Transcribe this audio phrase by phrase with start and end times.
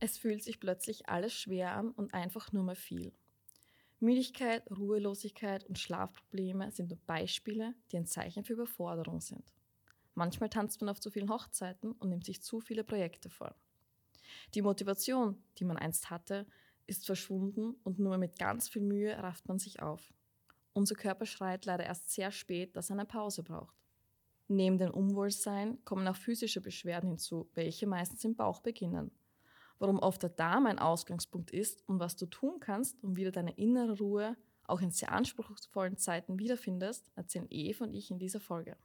[0.00, 3.12] Es fühlt sich plötzlich alles schwer an und einfach nur mehr viel.
[4.00, 9.52] Müdigkeit, Ruhelosigkeit und Schlafprobleme sind nur Beispiele, die ein Zeichen für Überforderung sind.
[10.14, 13.54] Manchmal tanzt man auf zu vielen Hochzeiten und nimmt sich zu viele Projekte vor.
[14.54, 16.46] Die Motivation, die man einst hatte,
[16.86, 20.12] ist verschwunden und nur mit ganz viel Mühe rafft man sich auf.
[20.72, 23.74] Unser Körper schreit leider erst sehr spät, dass er eine Pause braucht.
[24.48, 29.10] Neben dem Unwohlsein kommen auch physische Beschwerden hinzu, welche meistens im Bauch beginnen.
[29.80, 33.56] Warum oft der Darm ein Ausgangspunkt ist und was du tun kannst, um wieder deine
[33.56, 38.76] innere Ruhe auch in sehr anspruchsvollen Zeiten wiederfindest, erzählen Eve und ich in dieser Folge.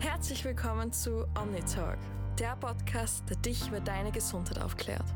[0.00, 1.98] Herzlich willkommen zu OmniTalk,
[2.38, 5.06] der Podcast, der dich über deine Gesundheit aufklärt.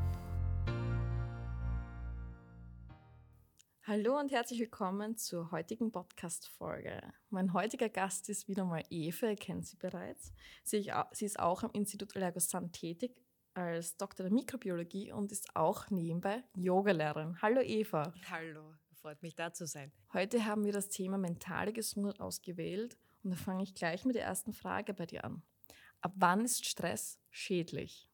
[3.83, 7.03] Hallo und herzlich willkommen zur heutigen Podcast-Folge.
[7.29, 10.33] Mein heutiger Gast ist wieder mal Eve, ihr kennt sie bereits.
[10.65, 13.15] Sie ist auch am Institut Allergosan tätig
[13.57, 17.41] als Doktor der Mikrobiologie und ist auch nebenbei Yogalehrerin.
[17.41, 18.13] Hallo Eva.
[18.31, 19.91] Hallo, freut mich da zu sein.
[20.13, 24.25] Heute haben wir das Thema mentale Gesundheit ausgewählt und da fange ich gleich mit der
[24.25, 25.43] ersten Frage bei dir an.
[26.03, 28.11] Ab wann ist Stress schädlich?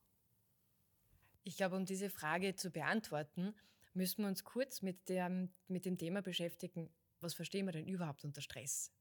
[1.43, 3.53] Ich glaube, um diese Frage zu beantworten,
[3.95, 6.89] müssen wir uns kurz mit dem, mit dem Thema beschäftigen,
[7.21, 8.93] was verstehen wir denn überhaupt unter Stress?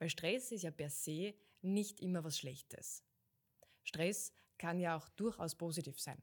[0.00, 3.04] Weil Stress ist ja per se nicht immer was Schlechtes.
[3.84, 6.22] Stress kann ja auch durchaus positiv sein.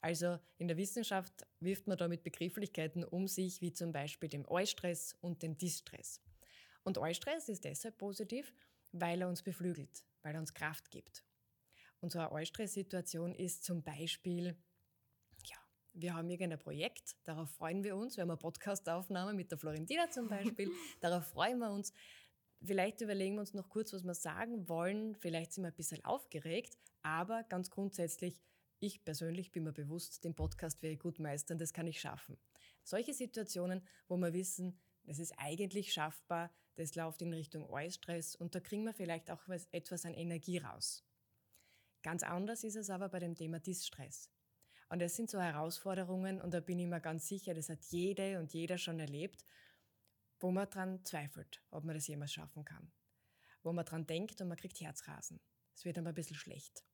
[0.00, 4.44] Also in der Wissenschaft wirft man da mit Begrifflichkeiten um sich, wie zum Beispiel dem
[4.48, 6.20] Eustress und dem Distress.
[6.82, 8.52] Und Eustress ist deshalb positiv,
[8.90, 11.24] weil er uns beflügelt, weil er uns Kraft gibt.
[12.00, 14.56] Und so eine Eustress-Situation ist zum Beispiel,
[15.44, 15.56] ja,
[15.92, 20.10] wir haben irgendein Projekt, darauf freuen wir uns, wir haben eine Podcast-Aufnahme mit der Florentina
[20.10, 20.68] zum Beispiel,
[21.00, 21.92] darauf freuen wir uns.
[22.64, 25.14] Vielleicht überlegen wir uns noch kurz, was wir sagen wollen.
[25.16, 28.40] Vielleicht sind wir ein bisschen aufgeregt, aber ganz grundsätzlich,
[28.78, 32.38] ich persönlich bin mir bewusst, den Podcast werde ich gut meistern, das kann ich schaffen.
[32.82, 38.54] Solche Situationen, wo wir wissen, das ist eigentlich schaffbar, das läuft in Richtung Eustress und
[38.54, 41.04] da kriegen wir vielleicht auch etwas an Energie raus.
[42.02, 44.30] Ganz anders ist es aber bei dem Thema Distress.
[44.88, 48.38] Und das sind so Herausforderungen und da bin ich mir ganz sicher, das hat jede
[48.40, 49.44] und jeder schon erlebt
[50.42, 52.92] wo man daran zweifelt, ob man das jemals schaffen kann.
[53.62, 55.40] Wo man daran denkt und man kriegt Herzrasen.
[55.74, 56.84] Es wird dann ein bisschen schlecht.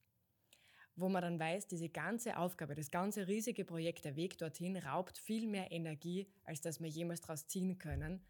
[0.99, 5.17] Wo man dann weiß, diese ganze Aufgabe, das ganze riesige Projekt, der Weg dorthin, raubt
[5.17, 8.21] viel mehr Energie, als dass wir jemals daraus ziehen können.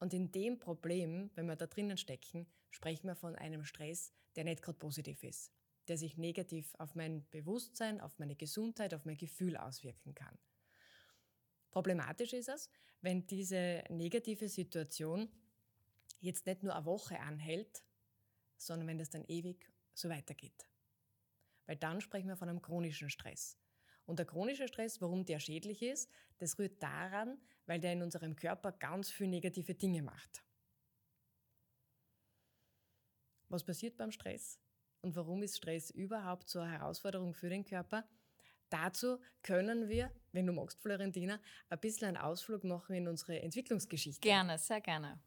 [0.00, 4.44] Und in dem Problem, wenn wir da drinnen stecken, sprechen wir von einem Stress, der
[4.44, 5.50] nicht gerade positiv ist,
[5.88, 10.38] der sich negativ auf mein Bewusstsein, auf meine Gesundheit, auf mein Gefühl auswirken kann.
[11.70, 12.68] Problematisch ist es,
[13.00, 15.30] wenn diese negative Situation
[16.20, 17.82] jetzt nicht nur eine Woche anhält,
[18.58, 20.69] sondern wenn das dann ewig so weitergeht.
[21.66, 23.58] Weil dann sprechen wir von einem chronischen Stress.
[24.06, 28.34] Und der chronische Stress, warum der schädlich ist, das rührt daran, weil der in unserem
[28.34, 30.42] Körper ganz viele negative Dinge macht.
[33.48, 34.58] Was passiert beim Stress?
[35.02, 38.04] Und warum ist Stress überhaupt so eine Herausforderung für den Körper?
[38.68, 44.20] Dazu können wir, wenn du magst, Florentina, ein bisschen einen Ausflug machen in unsere Entwicklungsgeschichte.
[44.20, 45.20] Gerne, sehr gerne.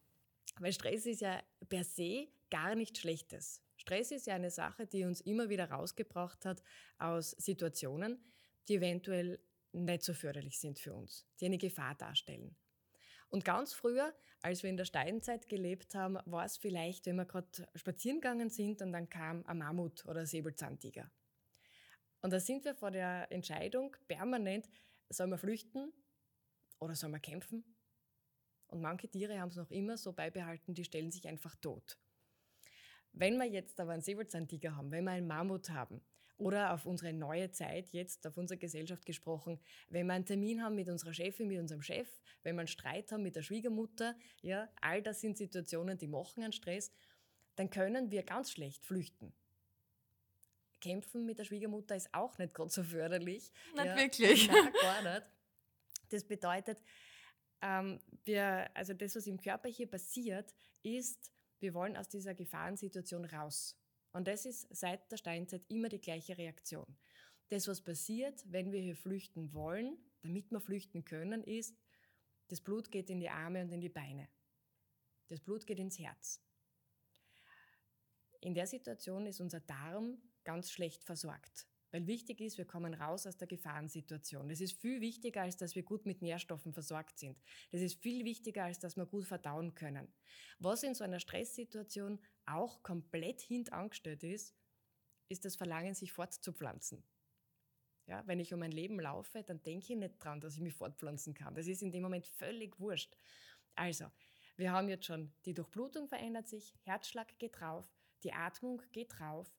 [0.58, 3.63] Weil Stress ist ja per se gar nichts Schlechtes.
[3.84, 6.62] Stress ist ja eine Sache, die uns immer wieder rausgebracht hat
[6.96, 8.18] aus Situationen,
[8.66, 9.38] die eventuell
[9.72, 12.56] nicht so förderlich sind für uns, die eine Gefahr darstellen.
[13.28, 17.26] Und ganz früher, als wir in der Steinzeit gelebt haben, war es vielleicht, wenn wir
[17.26, 21.10] gerade spazieren gegangen sind und dann kam ein Mammut oder ein Säbelzahntiger.
[22.22, 24.66] Und da sind wir vor der Entscheidung permanent,
[25.10, 25.92] soll man flüchten
[26.78, 27.76] oder soll man kämpfen?
[28.68, 31.98] Und manche Tiere haben es noch immer so beibehalten, die stellen sich einfach tot.
[33.14, 36.00] Wenn wir jetzt aber einen Säbelzahntiger haben, wenn wir einen Mammut haben
[36.36, 40.74] oder auf unsere neue Zeit jetzt, auf unsere Gesellschaft gesprochen, wenn wir einen Termin haben
[40.74, 42.08] mit unserer Chefin, mit unserem Chef,
[42.42, 46.42] wenn wir einen Streit haben mit der Schwiegermutter, ja, all das sind Situationen, die machen
[46.42, 46.92] einen Stress,
[47.54, 49.32] dann können wir ganz schlecht flüchten.
[50.80, 53.52] Kämpfen mit der Schwiegermutter ist auch nicht gerade so förderlich.
[53.74, 54.48] Nicht ja, wirklich.
[54.48, 55.26] Nein, gar nicht.
[56.10, 56.78] Das bedeutet,
[57.62, 60.52] ähm, wir, also das, was im Körper hier passiert,
[60.82, 61.32] ist,
[61.64, 63.74] wir wollen aus dieser Gefahrensituation raus.
[64.12, 66.86] Und das ist seit der Steinzeit immer die gleiche Reaktion.
[67.48, 71.74] Das, was passiert, wenn wir hier flüchten wollen, damit wir flüchten können, ist,
[72.48, 74.28] das Blut geht in die Arme und in die Beine.
[75.28, 76.42] Das Blut geht ins Herz.
[78.40, 81.66] In der Situation ist unser Darm ganz schlecht versorgt.
[81.94, 84.48] Weil wichtig ist, wir kommen raus aus der Gefahrensituation.
[84.48, 87.40] Das ist viel wichtiger, als dass wir gut mit Nährstoffen versorgt sind.
[87.70, 90.12] Das ist viel wichtiger, als dass wir gut verdauen können.
[90.58, 94.56] Was in so einer Stresssituation auch komplett hintangestellt ist,
[95.28, 97.04] ist das Verlangen, sich fortzupflanzen.
[98.06, 100.74] Ja, wenn ich um mein Leben laufe, dann denke ich nicht dran, dass ich mich
[100.74, 101.54] fortpflanzen kann.
[101.54, 103.16] Das ist in dem Moment völlig wurscht.
[103.76, 104.10] Also,
[104.56, 107.88] wir haben jetzt schon, die Durchblutung verändert sich, Herzschlag geht drauf,
[108.24, 109.54] die Atmung geht drauf,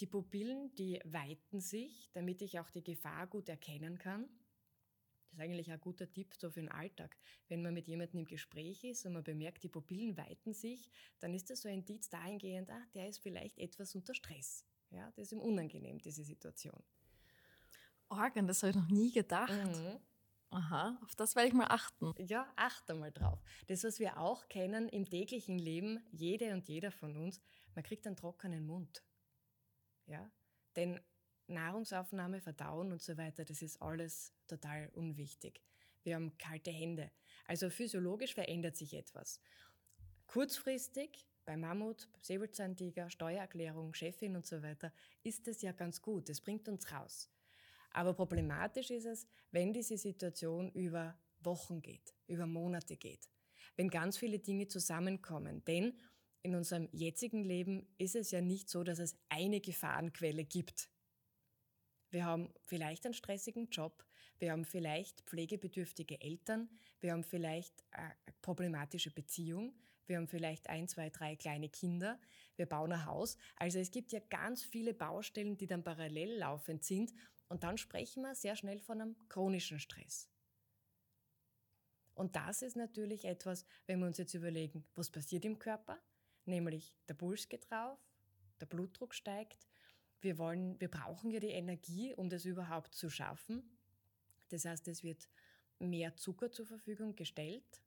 [0.00, 4.28] die Pupillen, die weiten sich, damit ich auch die Gefahr gut erkennen kann.
[5.30, 7.16] Das ist eigentlich ein guter Tipp so für den Alltag.
[7.48, 10.90] Wenn man mit jemandem im Gespräch ist und man bemerkt, die Pupillen weiten sich,
[11.20, 14.64] dann ist das so ein Indiz dahingehend, ah, der ist vielleicht etwas unter Stress.
[14.90, 16.82] Ja, das ist ihm unangenehm, diese Situation.
[18.08, 19.52] Organ, das habe ich noch nie gedacht.
[19.52, 20.00] Mhm.
[20.50, 22.14] Aha, auf das werde ich mal achten.
[22.16, 23.38] Ja, achte mal drauf.
[23.66, 27.42] Das, was wir auch kennen im täglichen Leben, jede und jeder von uns,
[27.74, 29.04] man kriegt einen trockenen Mund.
[30.08, 30.30] Ja,
[30.74, 31.00] denn
[31.46, 35.62] Nahrungsaufnahme, Verdauen und so weiter, das ist alles total unwichtig.
[36.02, 37.10] Wir haben kalte Hände.
[37.46, 39.40] Also physiologisch verändert sich etwas.
[40.26, 46.28] Kurzfristig bei Mammut, Säbelzahntiger, Steuererklärung, Chefin und so weiter ist das ja ganz gut.
[46.28, 47.30] Das bringt uns raus.
[47.90, 53.30] Aber problematisch ist es, wenn diese Situation über Wochen geht, über Monate geht,
[53.76, 55.64] wenn ganz viele Dinge zusammenkommen.
[55.64, 55.98] Denn
[56.42, 60.90] in unserem jetzigen Leben ist es ja nicht so, dass es eine Gefahrenquelle gibt.
[62.10, 64.04] Wir haben vielleicht einen stressigen Job,
[64.38, 66.70] wir haben vielleicht pflegebedürftige Eltern,
[67.00, 69.74] wir haben vielleicht eine problematische Beziehung,
[70.06, 72.18] wir haben vielleicht ein, zwei, drei kleine Kinder,
[72.56, 73.36] wir bauen ein Haus.
[73.56, 77.12] Also es gibt ja ganz viele Baustellen, die dann parallel laufend sind
[77.48, 80.30] und dann sprechen wir sehr schnell von einem chronischen Stress.
[82.14, 86.00] Und das ist natürlich etwas, wenn wir uns jetzt überlegen, was passiert im Körper,
[86.48, 87.98] nämlich der Puls geht drauf,
[88.60, 89.68] der Blutdruck steigt,
[90.20, 93.62] wir, wollen, wir brauchen ja die Energie, um das überhaupt zu schaffen.
[94.48, 95.28] Das heißt, es wird
[95.78, 97.82] mehr Zucker zur Verfügung gestellt.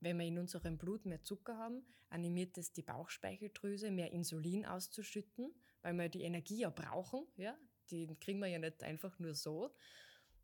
[0.00, 5.54] Wenn wir in unserem Blut mehr Zucker haben, animiert es die Bauchspeicheldrüse, mehr Insulin auszuschütten,
[5.80, 7.26] weil wir die Energie ja brauchen.
[7.36, 7.56] Ja?
[7.90, 9.74] Die kriegen wir ja nicht einfach nur so.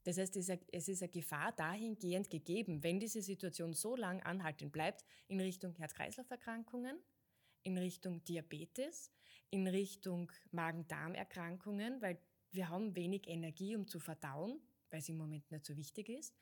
[0.04, 5.04] Das heißt, es ist eine Gefahr dahingehend gegeben, wenn diese Situation so lang anhaltend bleibt,
[5.28, 6.96] in Richtung Herz-Kreislauf-Erkrankungen,
[7.62, 9.10] in Richtung Diabetes,
[9.50, 12.18] in Richtung Magen-Darm-Erkrankungen, weil
[12.52, 14.60] wir haben wenig Energie, um zu verdauen,
[14.90, 16.36] weil es im Moment nicht so wichtig ist,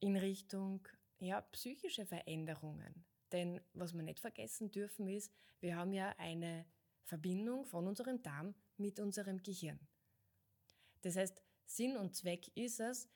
[0.00, 0.86] in Richtung
[1.18, 3.04] ja, psychische Veränderungen.
[3.32, 6.64] Denn was wir nicht vergessen dürfen ist, wir haben ja eine
[7.04, 9.78] Verbindung von unserem Darm mit unserem Gehirn.
[11.02, 13.08] Das heißt, Sinn und Zweck ist es,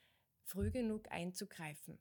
[0.43, 1.99] früh genug einzugreifen.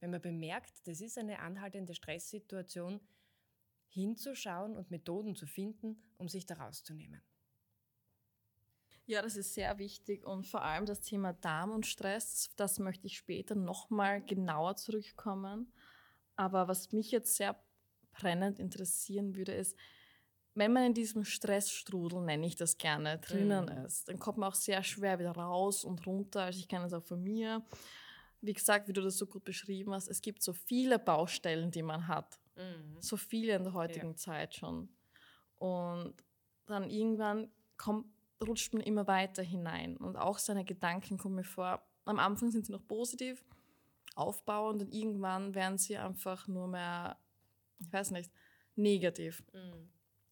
[0.00, 3.00] Wenn man bemerkt, das ist eine anhaltende Stresssituation,
[3.88, 7.22] hinzuschauen und Methoden zu finden, um sich da rauszunehmen.
[9.06, 13.06] Ja, das ist sehr wichtig und vor allem das Thema Darm und Stress, das möchte
[13.06, 15.72] ich später nochmal genauer zurückkommen.
[16.36, 17.58] Aber was mich jetzt sehr
[18.12, 19.76] brennend interessieren würde, ist,
[20.54, 23.86] wenn man in diesem Stressstrudel, nenne ich das gerne, drinnen mhm.
[23.86, 26.42] ist, dann kommt man auch sehr schwer wieder raus und runter.
[26.42, 27.64] Also ich kenne das auch von mir.
[28.40, 31.82] Wie gesagt, wie du das so gut beschrieben hast, es gibt so viele Baustellen, die
[31.82, 32.38] man hat.
[32.58, 33.00] Mhm.
[33.00, 34.16] So viele in der heutigen ja.
[34.16, 34.88] Zeit schon.
[35.56, 36.14] Und
[36.66, 38.06] dann irgendwann kommt,
[38.46, 39.96] rutscht man immer weiter hinein.
[39.96, 41.82] Und auch seine Gedanken kommen mir vor.
[42.04, 43.44] Am Anfang sind sie noch positiv,
[44.14, 47.18] aufbauend und irgendwann werden sie einfach nur mehr,
[47.78, 48.30] ich weiß nicht,
[48.76, 49.42] negativ.
[49.52, 49.90] Mhm.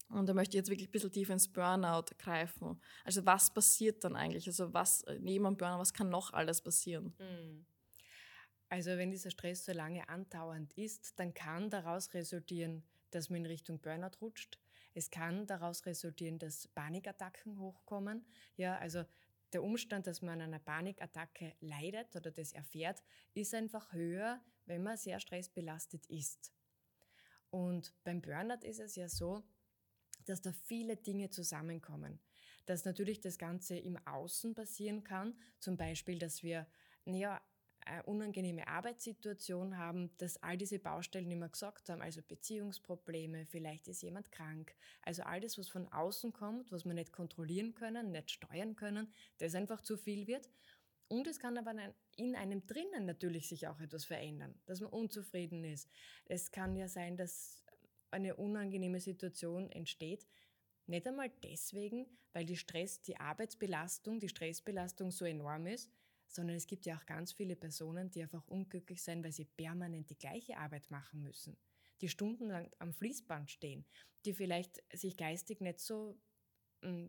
[0.09, 2.79] Und da möchte ich jetzt wirklich ein bisschen tiefer ins Burnout greifen.
[3.03, 4.47] Also was passiert dann eigentlich?
[4.47, 7.13] Also was neben dem Burnout, was kann noch alles passieren?
[7.19, 7.65] Mhm.
[8.69, 13.45] Also wenn dieser Stress so lange andauernd ist, dann kann daraus resultieren, dass man in
[13.45, 14.59] Richtung Burnout rutscht.
[14.93, 18.25] Es kann daraus resultieren, dass Panikattacken hochkommen.
[18.57, 19.05] Ja, also
[19.53, 23.01] der Umstand, dass man an einer Panikattacke leidet oder das erfährt,
[23.33, 26.51] ist einfach höher, wenn man sehr stressbelastet ist.
[27.49, 29.43] Und beim Burnout ist es ja so,
[30.25, 32.19] dass da viele Dinge zusammenkommen.
[32.65, 36.67] Dass natürlich das Ganze im Außen passieren kann, zum Beispiel, dass wir
[37.05, 37.41] ja,
[37.87, 44.01] eine unangenehme Arbeitssituation haben, dass all diese Baustellen immer gesagt haben, also Beziehungsprobleme, vielleicht ist
[44.01, 44.75] jemand krank.
[45.01, 49.11] Also all das, was von außen kommt, was wir nicht kontrollieren können, nicht steuern können,
[49.37, 50.49] das einfach zu viel wird.
[51.07, 51.73] Und es kann aber
[52.17, 55.89] in einem drinnen natürlich sich auch etwas verändern, dass man unzufrieden ist.
[56.25, 57.63] Es kann ja sein, dass
[58.11, 60.27] eine unangenehme Situation entsteht.
[60.85, 65.91] Nicht einmal deswegen, weil die Stress, die Arbeitsbelastung, die Stressbelastung so enorm ist,
[66.27, 70.09] sondern es gibt ja auch ganz viele Personen, die einfach unglücklich sind, weil sie permanent
[70.09, 71.57] die gleiche Arbeit machen müssen,
[72.01, 73.85] die stundenlang am Fließband stehen,
[74.25, 76.19] die vielleicht sich geistig nicht so,
[76.81, 77.07] mm,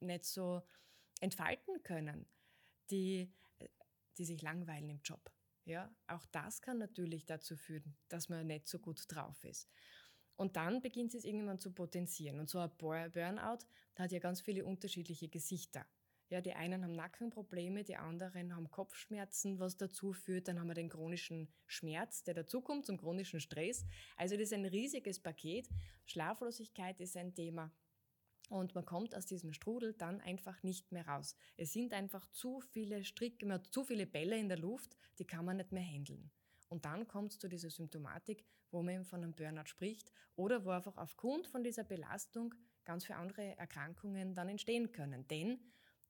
[0.00, 0.62] nicht so
[1.20, 2.26] entfalten können,
[2.90, 3.32] die,
[4.18, 5.32] die sich langweilen im Job.
[5.64, 9.68] Ja, auch das kann natürlich dazu führen, dass man nicht so gut drauf ist.
[10.34, 12.40] Und dann beginnt es irgendwann zu potenzieren.
[12.40, 15.86] Und so ein Burnout hat ja ganz viele unterschiedliche Gesichter.
[16.32, 20.48] Ja, die einen haben Nackenprobleme, die anderen haben Kopfschmerzen, was dazu führt.
[20.48, 23.84] Dann haben wir den chronischen Schmerz, der dazukommt zum chronischen Stress.
[24.16, 25.68] Also das ist ein riesiges Paket.
[26.06, 27.70] Schlaflosigkeit ist ein Thema.
[28.48, 31.36] Und man kommt aus diesem Strudel dann einfach nicht mehr raus.
[31.58, 35.58] Es sind einfach zu viele Stricke, zu viele Bälle in der Luft, die kann man
[35.58, 36.30] nicht mehr handeln.
[36.70, 40.70] Und dann kommt es zu dieser Symptomatik, wo man von einem Burnout spricht oder wo
[40.70, 42.54] einfach aufgrund von dieser Belastung
[42.86, 45.28] ganz viele andere Erkrankungen dann entstehen können.
[45.28, 45.60] Denn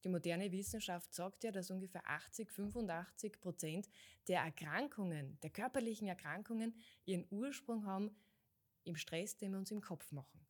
[0.04, 3.88] die moderne Wissenschaft sagt ja, dass ungefähr 80, 85 Prozent
[4.28, 8.14] der Erkrankungen, der körperlichen Erkrankungen, ihren Ursprung haben
[8.84, 10.44] im Stress, den wir uns im Kopf machen.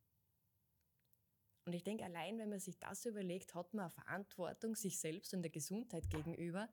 [1.65, 5.33] Und ich denke, allein wenn man sich das überlegt, hat man eine Verantwortung sich selbst
[5.33, 6.67] und der Gesundheit gegenüber,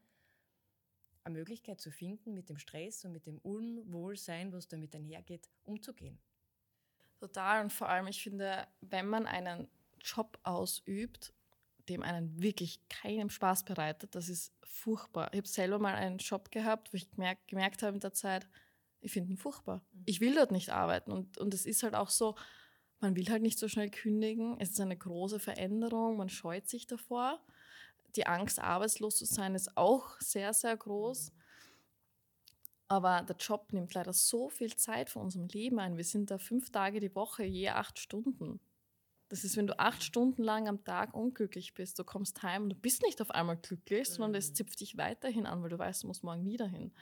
[1.22, 6.18] eine Möglichkeit zu finden, mit dem Stress und mit dem Unwohlsein, was damit einhergeht, umzugehen.
[7.18, 7.62] Total.
[7.62, 9.68] Und vor allem, ich finde, wenn man einen
[10.00, 11.34] Job ausübt,
[11.90, 15.28] dem einen wirklich keinen Spaß bereitet, das ist furchtbar.
[15.32, 18.48] Ich habe selber mal einen Job gehabt, wo ich gemerkt, gemerkt habe in der Zeit,
[19.00, 19.82] ich finde ihn furchtbar.
[19.92, 20.02] Mhm.
[20.06, 21.10] Ich will dort nicht arbeiten.
[21.12, 22.36] Und, und es ist halt auch so,
[23.00, 24.56] man will halt nicht so schnell kündigen.
[24.58, 27.40] Es ist eine große Veränderung, man scheut sich davor.
[28.16, 31.32] Die Angst, arbeitslos zu sein, ist auch sehr, sehr groß.
[32.88, 35.96] Aber der Job nimmt leider so viel Zeit von unserem Leben ein.
[35.96, 38.60] Wir sind da fünf Tage die Woche, je acht Stunden.
[39.30, 42.70] Das ist, wenn du acht Stunden lang am Tag unglücklich bist, du kommst heim und
[42.70, 44.54] du bist nicht auf einmal glücklich, sondern es mhm.
[44.56, 46.92] zipft dich weiterhin an, weil du weißt, du musst morgen wieder hin.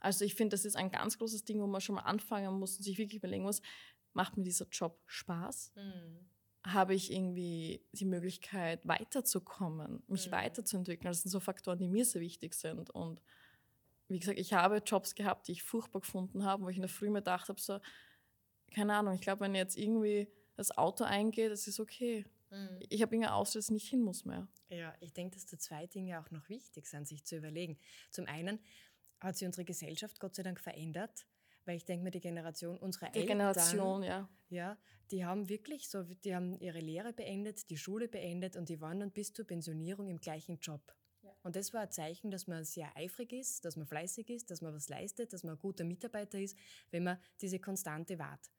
[0.00, 2.76] Also ich finde, das ist ein ganz großes Ding, wo man schon mal anfangen muss
[2.76, 3.62] und sich wirklich überlegen muss,
[4.12, 5.72] macht mir dieser Job Spaß?
[5.76, 6.28] Mhm.
[6.66, 10.32] Habe ich irgendwie die Möglichkeit, weiterzukommen, mich mhm.
[10.32, 11.10] weiterzuentwickeln?
[11.10, 12.90] Das sind so Faktoren, die mir sehr wichtig sind.
[12.90, 13.22] Und
[14.08, 16.88] wie gesagt, ich habe Jobs gehabt, die ich furchtbar gefunden habe, wo ich in der
[16.88, 17.78] Früh mir gedacht habe, so,
[18.74, 22.26] keine Ahnung, ich glaube, wenn jetzt irgendwie das Auto eingeht, das ist okay.
[22.50, 22.80] Mhm.
[22.88, 24.48] Ich habe irgendeine Ausrede, dass ich nicht hin muss mehr.
[24.68, 27.78] Ja, ich denke, dass da zwei Dinge auch noch wichtig sind, sich zu überlegen.
[28.10, 28.58] Zum einen
[29.20, 31.26] hat sich unsere Gesellschaft Gott sei Dank verändert,
[31.64, 34.28] weil ich denke mir, die Generation unserer die Eltern, Generation, ja.
[34.48, 34.76] ja,
[35.12, 38.98] die haben wirklich so, die haben ihre Lehre beendet, die Schule beendet und die waren
[38.98, 40.82] dann bis zur Pensionierung im gleichen Job.
[41.42, 44.60] Und das war ein Zeichen, dass man sehr eifrig ist, dass man fleißig ist, dass
[44.60, 46.56] man was leistet, dass man ein guter Mitarbeiter ist,
[46.90, 48.50] wenn man diese Konstante wahrt.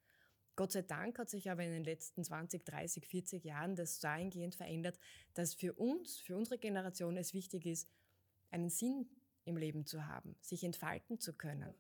[0.60, 4.56] Gott sei Dank hat sich aber in den letzten 20, 30, 40 Jahren das dahingehend
[4.56, 5.00] verändert,
[5.34, 7.90] dass für uns, für unsere Generation es wichtig ist,
[8.52, 9.10] einen Sinn
[9.46, 11.74] im Leben zu haben, sich entfalten zu können.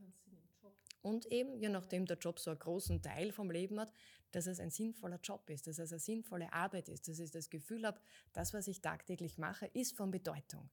[1.01, 3.91] Und eben, je nachdem der Job so einen großen Teil vom Leben hat,
[4.31, 7.49] dass es ein sinnvoller Job ist, dass es eine sinnvolle Arbeit ist, dass ich das
[7.49, 7.99] Gefühl habe,
[8.31, 10.69] das, was ich tagtäglich mache, ist von Bedeutung.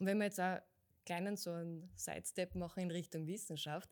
[0.00, 0.62] Und wenn wir jetzt einen
[1.04, 3.88] kleinen so einen Sidestep machen in Richtung Wissenschaft,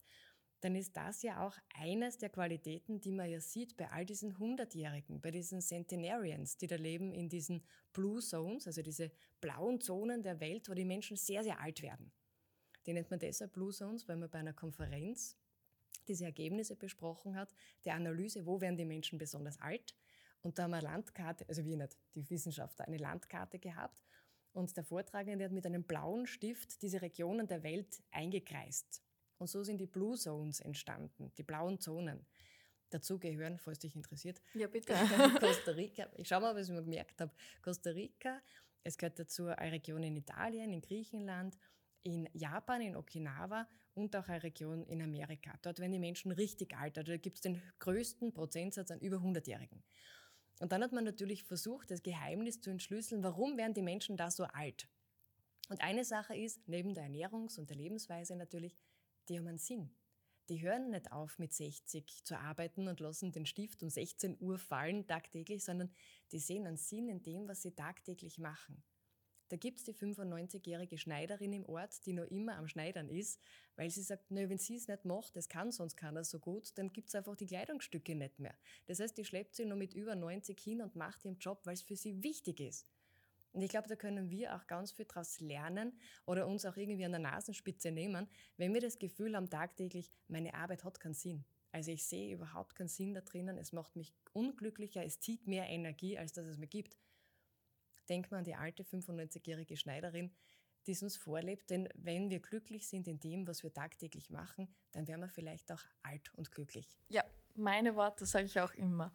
[0.60, 4.38] dann ist das ja auch eines der Qualitäten, die man ja sieht bei all diesen
[4.38, 7.62] Hundertjährigen, bei diesen Centenarians, die da leben in diesen
[7.92, 12.10] Blue Zones, also diese blauen Zonen der Welt, wo die Menschen sehr, sehr alt werden.
[12.86, 15.36] Die nennt man deshalb Blue Zones, weil man bei einer Konferenz
[16.08, 19.94] diese Ergebnisse besprochen hat, der Analyse, wo werden die Menschen besonders alt.
[20.40, 24.02] Und da haben wir Landkarte, also wir nicht, die Wissenschaftler, eine Landkarte gehabt.
[24.52, 29.02] Und der Vortragende hat mit einem blauen Stift diese Regionen der Welt eingekreist.
[29.38, 32.26] Und so sind die Blue Zones entstanden, die blauen Zonen.
[32.90, 34.94] Dazu gehören, falls dich interessiert, ja, bitte.
[35.40, 36.08] Costa Rica.
[36.16, 37.32] Ich schau mal, was ich mir gemerkt habe.
[37.62, 38.40] Costa Rica,
[38.82, 41.58] es gehört dazu eine Region in Italien, in Griechenland,
[42.02, 45.52] in Japan, in Okinawa und auch eine Region in Amerika.
[45.62, 46.96] Dort werden die Menschen richtig alt.
[46.96, 49.82] Also da gibt es den größten Prozentsatz an über 100-Jährigen.
[50.60, 54.30] Und dann hat man natürlich versucht, das Geheimnis zu entschlüsseln, warum werden die Menschen da
[54.30, 54.88] so alt?
[55.68, 58.76] Und eine Sache ist, neben der Ernährungs- und der Lebensweise natürlich,
[59.28, 59.90] die haben einen Sinn.
[60.48, 64.58] Die hören nicht auf, mit 60 zu arbeiten und lassen den Stift um 16 Uhr
[64.58, 65.90] fallen tagtäglich, sondern
[66.32, 68.82] die sehen einen Sinn in dem, was sie tagtäglich machen.
[69.50, 73.40] Da gibt es die 95-jährige Schneiderin im Ort, die noch immer am Schneidern ist,
[73.76, 76.76] weil sie sagt, nö, wenn sie es nicht macht, das kann sonst keiner so gut,
[76.76, 78.54] dann gibt es einfach die Kleidungsstücke nicht mehr.
[78.86, 81.74] Das heißt, die schleppt sie nur mit über 90 hin und macht ihren Job, weil
[81.74, 82.86] es für sie wichtig ist.
[83.52, 87.04] Und ich glaube, da können wir auch ganz viel daraus lernen oder uns auch irgendwie
[87.04, 91.44] an der Nasenspitze nehmen, wenn wir das Gefühl haben tagtäglich, meine Arbeit hat keinen Sinn.
[91.72, 95.66] Also ich sehe überhaupt keinen Sinn da drinnen, es macht mich unglücklicher, es zieht mehr
[95.68, 96.96] Energie, als dass es mir gibt.
[98.08, 100.34] Denk mal an die alte 95-jährige Schneiderin,
[100.86, 101.68] die es uns vorlebt.
[101.68, 105.70] Denn wenn wir glücklich sind in dem, was wir tagtäglich machen, dann werden wir vielleicht
[105.70, 106.88] auch alt und glücklich.
[107.08, 107.22] Ja,
[107.54, 109.12] meine Worte sage ich auch immer.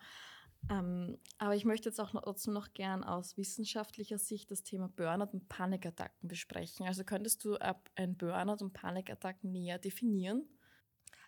[0.70, 4.88] Ähm, aber ich möchte jetzt auch noch, trotzdem noch gern aus wissenschaftlicher Sicht das Thema
[4.88, 6.88] Burnout und Panikattacken besprechen.
[6.88, 7.58] Also könntest du
[7.96, 10.48] ein Burnout und Panikattacken näher definieren?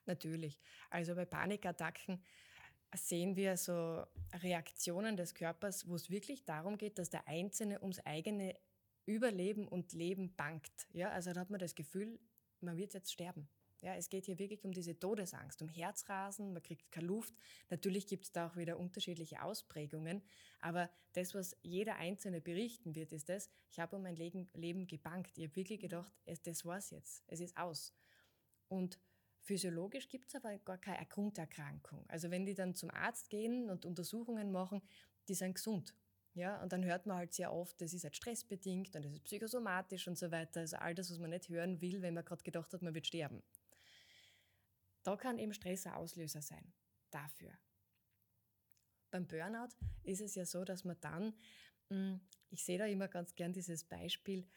[0.05, 0.59] Natürlich.
[0.89, 2.23] Also bei Panikattacken
[2.95, 7.99] sehen wir so Reaktionen des Körpers, wo es wirklich darum geht, dass der Einzelne ums
[8.05, 8.55] eigene
[9.05, 10.71] über Leben und Leben bangt.
[10.93, 12.19] Ja, also da hat man das Gefühl,
[12.61, 13.49] man wird jetzt sterben.
[13.85, 17.35] Ja, es geht hier wirklich um diese Todesangst, um Herzrasen, man kriegt keine Luft.
[17.69, 20.23] Natürlich gibt es da auch wieder unterschiedliche Ausprägungen,
[20.59, 25.37] aber das, was jeder Einzelne berichten wird, ist das, ich habe um mein Leben gebankt.
[25.37, 26.11] Ich habe wirklich gedacht,
[26.45, 27.93] das war's jetzt, es ist aus.
[28.69, 28.99] Und
[29.41, 32.05] physiologisch gibt es aber gar keine Grunderkrankung.
[32.07, 34.81] Also wenn die dann zum Arzt gehen und Untersuchungen machen,
[35.27, 35.93] die sind gesund.
[36.33, 39.25] Ja, und dann hört man halt sehr oft, das ist halt stressbedingt und das ist
[39.25, 40.61] psychosomatisch und so weiter.
[40.61, 43.05] Also all das, was man nicht hören will, wenn man gerade gedacht hat, man wird
[43.05, 43.43] sterben.
[45.05, 46.73] Da kann eben Stress ein Auslöser sein
[47.11, 47.51] dafür.
[49.11, 49.69] Beim Burnout
[50.03, 51.33] ist es ja so, dass man dann,
[51.89, 52.19] hm,
[52.49, 54.47] ich sehe da immer ganz gern dieses Beispiel,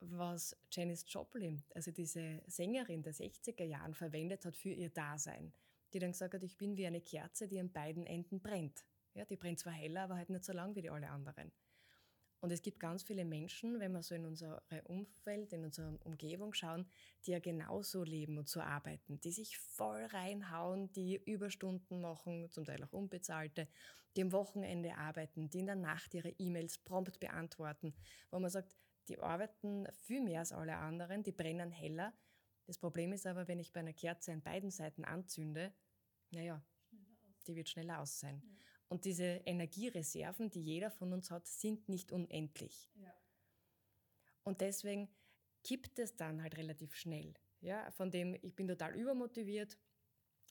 [0.00, 5.54] was Janis Joplin, also diese Sängerin der 60er Jahren, verwendet hat für ihr Dasein.
[5.94, 8.84] Die dann gesagt hat, ich bin wie eine Kerze, die an beiden Enden brennt.
[9.14, 11.52] Ja, die brennt zwar heller, aber halt nicht so lang wie die alle anderen.
[12.42, 16.52] Und es gibt ganz viele Menschen, wenn wir so in unser Umfeld, in unserer Umgebung
[16.54, 16.88] schauen,
[17.24, 22.64] die ja genauso leben und so arbeiten, die sich voll reinhauen, die Überstunden machen, zum
[22.64, 23.68] Teil auch unbezahlte,
[24.16, 27.94] die am Wochenende arbeiten, die in der Nacht ihre E-Mails prompt beantworten,
[28.32, 32.12] wo man sagt, die arbeiten viel mehr als alle anderen, die brennen heller.
[32.66, 35.72] Das Problem ist aber, wenn ich bei einer Kerze an beiden Seiten anzünde,
[36.30, 36.60] naja,
[37.46, 38.42] die wird schneller aus sein.
[38.44, 38.61] Ja.
[38.92, 42.90] Und diese Energiereserven, die jeder von uns hat, sind nicht unendlich.
[42.96, 43.14] Ja.
[44.42, 45.08] Und deswegen
[45.64, 47.32] kippt es dann halt relativ schnell.
[47.60, 49.78] Ja, von dem, ich bin total übermotiviert,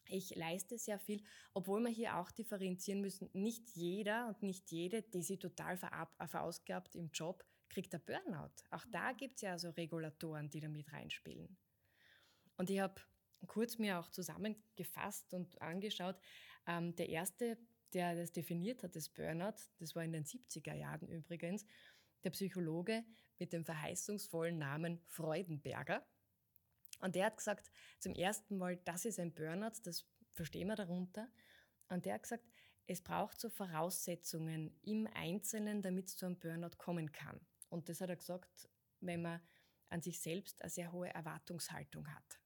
[0.07, 3.29] ich leiste sehr viel, obwohl wir hier auch differenzieren müssen.
[3.33, 8.55] Nicht jeder und nicht jede, die sich total verausgabt im Job, kriegt ein Burnout.
[8.71, 11.59] Auch da gibt es ja so Regulatoren, die da mit reinspielen.
[12.57, 12.99] Und ich habe
[13.45, 16.19] kurz mir auch zusammengefasst und angeschaut,
[16.65, 17.59] ähm, der erste
[17.93, 21.65] der das definiert hat, das Burnout, das war in den 70er Jahren übrigens,
[22.23, 23.03] der Psychologe
[23.39, 26.05] mit dem verheißungsvollen Namen Freudenberger.
[26.99, 31.27] Und der hat gesagt, zum ersten Mal, das ist ein Burnout, das verstehen wir darunter.
[31.89, 32.45] Und der hat gesagt,
[32.87, 37.39] es braucht so Voraussetzungen im Einzelnen, damit es zu einem Burnout kommen kann.
[37.69, 39.41] Und das hat er gesagt, wenn man
[39.89, 42.39] an sich selbst eine sehr hohe Erwartungshaltung hat.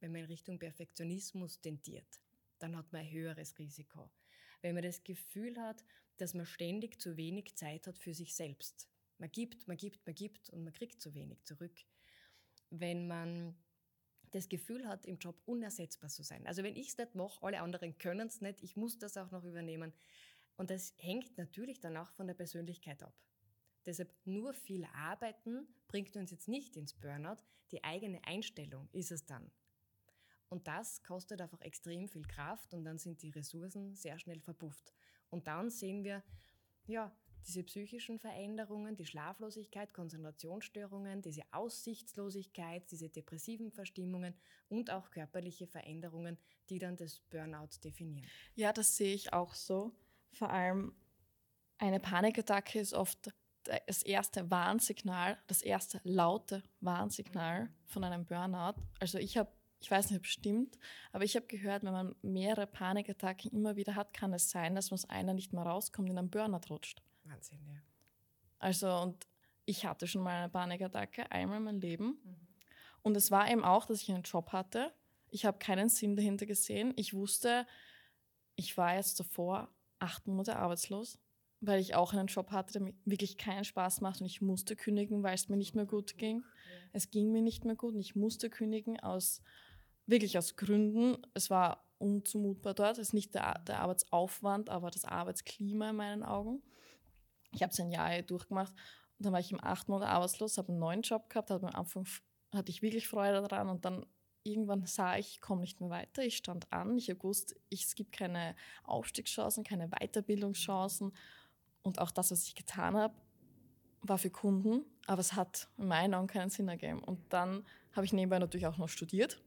[0.00, 2.20] Wenn man in Richtung Perfektionismus tendiert,
[2.58, 4.10] dann hat man ein höheres Risiko
[4.66, 5.84] wenn man das Gefühl hat,
[6.16, 8.88] dass man ständig zu wenig Zeit hat für sich selbst.
[9.18, 11.84] Man gibt, man gibt, man gibt und man kriegt zu wenig zurück.
[12.70, 13.56] Wenn man
[14.32, 16.44] das Gefühl hat, im Job unersetzbar zu sein.
[16.48, 19.30] Also wenn ich es nicht mache, alle anderen können es nicht, ich muss das auch
[19.30, 19.92] noch übernehmen.
[20.56, 23.14] Und das hängt natürlich dann auch von der Persönlichkeit ab.
[23.84, 27.40] Deshalb nur viel arbeiten bringt uns jetzt nicht ins Burnout.
[27.70, 29.48] Die eigene Einstellung ist es dann.
[30.48, 34.92] Und das kostet einfach extrem viel Kraft und dann sind die Ressourcen sehr schnell verpufft.
[35.30, 36.22] Und dann sehen wir,
[36.86, 37.12] ja,
[37.46, 44.34] diese psychischen Veränderungen, die Schlaflosigkeit, Konzentrationsstörungen, diese Aussichtslosigkeit, diese depressiven Verstimmungen
[44.68, 48.26] und auch körperliche Veränderungen, die dann das Burnout definieren.
[48.54, 49.92] Ja, das sehe ich auch so.
[50.32, 50.94] Vor allem
[51.78, 53.30] eine Panikattacke ist oft
[53.86, 58.80] das erste Warnsignal, das erste laute Warnsignal von einem Burnout.
[59.00, 59.50] Also ich habe
[59.86, 60.76] ich weiß nicht, ob es stimmt,
[61.12, 64.90] aber ich habe gehört, wenn man mehrere Panikattacken immer wieder hat, kann es sein, dass
[64.90, 67.04] man aus einer nicht mehr rauskommt, in einen Burnout rutscht.
[67.22, 67.76] Wahnsinn, ja.
[68.58, 69.28] Also, und
[69.64, 72.18] ich hatte schon mal eine Panikattacke, einmal in meinem Leben.
[72.24, 72.36] Mhm.
[73.02, 74.92] Und es war eben auch, dass ich einen Job hatte.
[75.30, 76.92] Ich habe keinen Sinn dahinter gesehen.
[76.96, 77.64] Ich wusste,
[78.56, 79.68] ich war jetzt davor
[80.00, 81.20] acht Monate arbeitslos,
[81.60, 84.74] weil ich auch einen Job hatte, der mir wirklich keinen Spaß macht und ich musste
[84.74, 86.42] kündigen, weil es mir nicht mehr gut ging.
[86.92, 89.42] Es ging mir nicht mehr gut und ich musste kündigen aus
[90.06, 91.18] wirklich aus Gründen.
[91.34, 92.98] Es war unzumutbar dort.
[92.98, 96.62] Es ist nicht der, der Arbeitsaufwand, aber das Arbeitsklima in meinen Augen.
[97.52, 98.72] Ich habe es ein Jahr durchgemacht
[99.18, 101.74] und dann war ich im achten Monat arbeitslos, habe einen neuen Job gehabt, hatte am
[101.74, 102.06] Anfang
[102.52, 104.06] hatte ich wirklich Freude daran und dann
[104.42, 106.22] irgendwann sah ich, ich komme nicht mehr weiter.
[106.22, 111.12] Ich stand an, ich habe gewusst, ich, es gibt keine Aufstiegschancen, keine Weiterbildungschancen
[111.82, 113.14] und auch das, was ich getan habe,
[114.02, 117.02] war für Kunden, aber es hat in meinen Augen keinen Sinn ergeben.
[117.02, 119.42] Und dann habe ich nebenbei natürlich auch noch studiert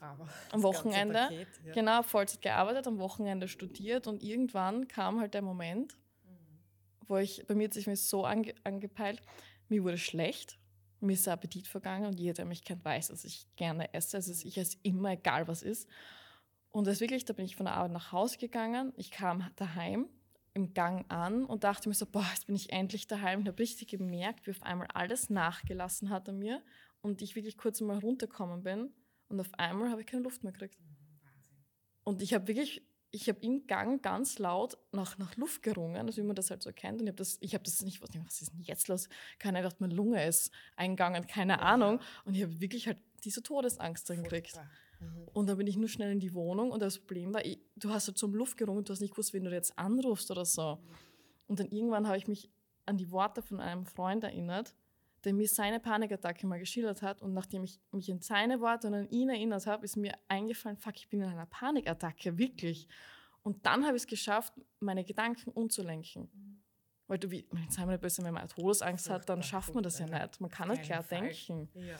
[0.00, 0.18] Am
[0.62, 1.72] Wochenende, Paket, ja.
[1.72, 7.06] genau, Vollzeit gearbeitet, am Wochenende studiert und irgendwann kam halt der Moment, mhm.
[7.08, 9.22] wo ich, bei mir hat sich mir so ange, angepeilt,
[9.68, 10.58] mir wurde schlecht,
[11.00, 14.16] mir ist der Appetit vergangen und jeder, der mich kennt, weiß, dass ich gerne esse.
[14.16, 15.88] Also ich esse immer, egal was ist.
[16.70, 20.08] Und das wirklich, da bin ich von der Arbeit nach Hause gegangen, ich kam daheim
[20.54, 23.58] im Gang an und dachte mir so, boah, jetzt bin ich endlich daheim und habe
[23.58, 26.62] richtig gemerkt, wie auf einmal alles nachgelassen hat an mir
[27.02, 28.90] und ich wirklich kurz mal runtergekommen bin
[29.28, 30.78] und auf einmal habe ich keine Luft mehr gekriegt.
[32.04, 36.22] Und ich habe wirklich, ich habe im Gang ganz laut nach, nach Luft gerungen, also
[36.22, 37.00] wie man das halt so kennt.
[37.00, 39.08] Und ich habe das, ich habe das nicht, was, was ist denn jetzt los?
[39.38, 42.00] Keiner dachte, meine Lunge ist eingegangen, keine Ahnung.
[42.24, 44.60] Und ich habe wirklich halt diese Todesangst drin gekriegt.
[45.00, 45.28] Mhm.
[45.32, 47.90] Und dann bin ich nur schnell in die Wohnung und das Problem war, ich, du
[47.90, 50.78] hast halt zum Luft gerungen, du hast nicht gewusst, wen du jetzt anrufst oder so.
[51.48, 52.50] Und dann irgendwann habe ich mich
[52.86, 54.74] an die Worte von einem Freund erinnert,
[55.26, 57.20] der mir seine Panikattacke mal geschildert hat.
[57.20, 60.76] Und nachdem ich mich an seine Worte und an ihn erinnert habe, ist mir eingefallen,
[60.76, 62.86] fuck, ich bin in einer Panikattacke, wirklich.
[63.42, 66.30] Und dann habe ich es geschafft, meine Gedanken umzulenken.
[66.32, 66.62] Mhm.
[67.08, 69.98] Weil du, wie, jetzt haben wir böse, wenn man Todesangst hat, dann schafft man das
[69.98, 70.40] ja nicht.
[70.40, 71.22] Man kann nicht klar Fall.
[71.22, 71.68] denken.
[71.74, 71.96] Ja.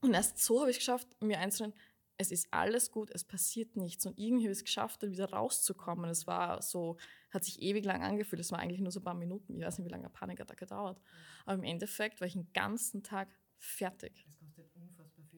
[0.00, 1.76] Und erst so habe ich es geschafft, mir einzunehmen,
[2.16, 4.06] es ist alles gut, es passiert nichts.
[4.06, 6.08] Und irgendwie habe ich es geschafft, dann wieder rauszukommen.
[6.08, 6.96] Es war so,
[7.34, 8.40] hat sich ewig lang angefühlt.
[8.40, 9.56] Es war eigentlich nur so ein paar Minuten.
[9.58, 11.00] Ich weiß nicht, wie lange eine Panikattacke dauert.
[11.44, 14.26] Aber im Endeffekt war ich den ganzen Tag fertig.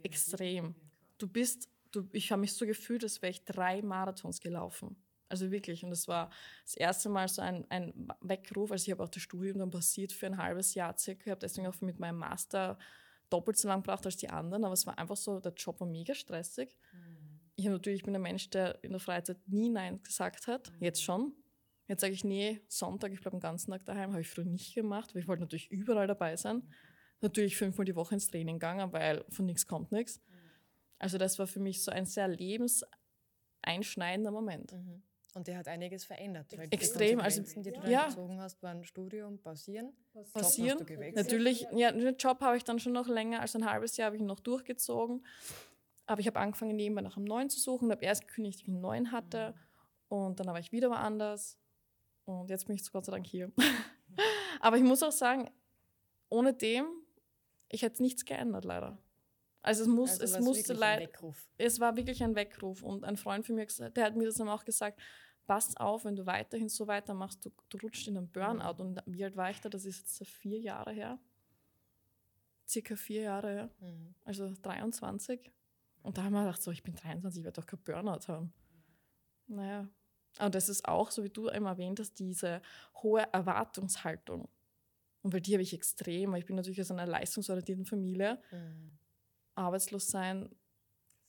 [0.03, 0.75] Extrem.
[1.19, 4.97] Du bist, du, ich habe mich so gefühlt, als wäre ich drei Marathons gelaufen.
[5.29, 5.83] Also wirklich.
[5.83, 6.31] Und das war
[6.65, 8.71] das erste Mal so ein, ein Weckruf.
[8.71, 11.23] Also ich habe auch das Studium dann passiert für ein halbes Jahr circa.
[11.25, 12.79] Ich habe deswegen auch mit meinem Master
[13.31, 15.89] doppelt so lange gebraucht als die anderen, aber es war einfach so, der Job war
[15.89, 16.77] mega stressig.
[16.93, 17.41] Mhm.
[17.57, 20.85] Ich, natürlich, ich bin ein Mensch, der in der Freizeit nie Nein gesagt hat, mhm.
[20.85, 21.33] jetzt schon.
[21.89, 24.75] Jetzt sage ich, nee, Sonntag, ich bleibe den ganzen Tag daheim, habe ich früher nicht
[24.75, 26.63] gemacht, weil ich wollte natürlich überall dabei sein.
[27.21, 30.21] Natürlich fünfmal die Woche ins Training gegangen, weil von nichts kommt nichts.
[30.99, 34.73] Also das war für mich so ein sehr lebenseinschneidender Moment.
[34.73, 35.03] Mhm.
[35.35, 36.51] Und der hat einiges verändert.
[36.71, 37.21] Extrem.
[37.21, 38.07] Also, die du ja.
[38.07, 39.93] gezogen hast, waren Studium, pausieren.
[40.33, 40.79] Pausieren.
[41.15, 44.17] Natürlich, ja, den Job habe ich dann schon noch länger als ein halbes Jahr habe
[44.17, 45.27] ich noch durchgezogen.
[46.07, 47.91] Aber ich habe angefangen, nebenbei nach einem neuen zu suchen.
[47.91, 49.53] habe erst gekündigt, ich einen neuen hatte.
[49.53, 50.17] Mhm.
[50.17, 51.59] Und dann war ich wieder woanders.
[52.27, 53.51] Und jetzt bin ich Gott sei Dank hier.
[54.61, 55.51] Aber ich muss auch sagen,
[56.29, 56.87] ohne dem,
[57.69, 58.99] ich hätte nichts geändert, leider.
[59.63, 61.09] Also es muss, also es musste leider.
[61.59, 62.83] Es war wirklich ein Weckruf.
[62.83, 65.01] Und ein Freund von mir, der hat mir das dann auch gesagt,
[65.47, 68.83] pass auf, wenn du weiterhin so weitermachst, du, du rutscht in einen Burnout.
[68.83, 69.69] Und wie alt war ich da?
[69.69, 71.19] Das ist jetzt vier Jahre her.
[72.69, 73.71] Circa vier Jahre her.
[73.81, 74.15] Mhm.
[74.25, 75.53] Also 23.
[76.03, 78.53] Und da haben wir gedacht, so, ich bin 23, ich werde doch kein Burnout haben.
[79.49, 79.89] Naja.
[80.39, 82.61] Und das ist auch, so wie du immer erwähnt hast, diese
[83.03, 84.49] hohe Erwartungshaltung.
[85.23, 86.35] Und weil die habe ich extrem.
[86.35, 88.41] Ich bin natürlich aus einer leistungsorientierten Familie.
[88.53, 88.93] Mhm.
[89.55, 90.51] Arbeitslos sein,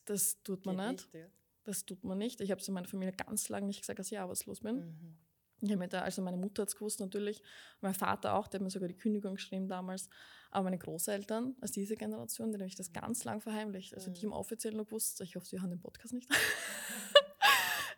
[0.06, 1.14] das tut man Geht nicht.
[1.14, 1.28] nicht ja.
[1.64, 2.40] Das tut man nicht.
[2.40, 4.76] Ich habe es in meiner Familie ganz lange nicht gesagt, dass ich arbeitslos bin.
[4.76, 5.18] Mhm.
[5.62, 7.42] Ich mir da, also meine Mutter hat es gewusst natürlich,
[7.82, 10.08] mein Vater auch, der hat mir sogar die Kündigung geschrieben damals.
[10.52, 13.96] Aber meine Großeltern, aus dieser Generation, die habe ich das ganz lang verheimlicht.
[13.96, 14.32] Also die mhm.
[14.32, 16.30] haben offiziell nur gewusst, ich hoffe, sie hören den Podcast nicht.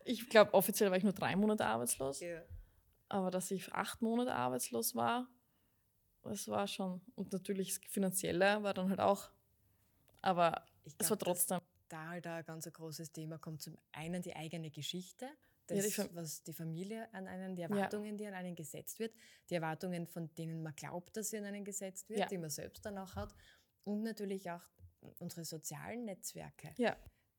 [0.06, 2.22] ich glaube, offiziell war ich nur drei Monate arbeitslos.
[2.22, 2.46] Yeah.
[3.08, 5.28] Aber dass ich acht Monate arbeitslos war,
[6.24, 7.02] das war schon.
[7.16, 9.32] Und natürlich das Finanzielle war dann halt auch.
[10.22, 13.62] Aber es war trotzdem da halt ein ganz großes Thema kommt.
[13.62, 15.28] Zum einen die eigene Geschichte,
[15.68, 18.18] das, ja, die was die Familie an einen, die Erwartungen, ja.
[18.18, 19.14] die an einen gesetzt wird,
[19.50, 22.26] die Erwartungen, von denen man glaubt, dass sie an einen gesetzt wird, ja.
[22.28, 23.34] die man selbst dann auch hat
[23.84, 24.64] und natürlich auch
[25.20, 26.74] unsere sozialen Netzwerke.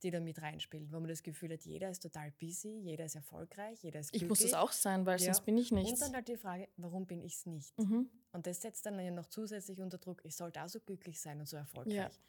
[0.03, 3.15] Die da mit reinspielen, wo man das Gefühl hat, jeder ist total busy, jeder ist
[3.15, 4.23] erfolgreich, jeder ist glücklich.
[4.23, 5.93] Ich muss es auch sein, weil sonst bin ich nichts.
[5.93, 7.79] Und dann halt die Frage, warum bin ich es nicht?
[7.79, 8.11] Mhm.
[8.33, 11.41] Und das setzt dann ja noch zusätzlich unter Druck, ich sollte auch so glücklich sein
[11.41, 12.21] und so erfolgreich.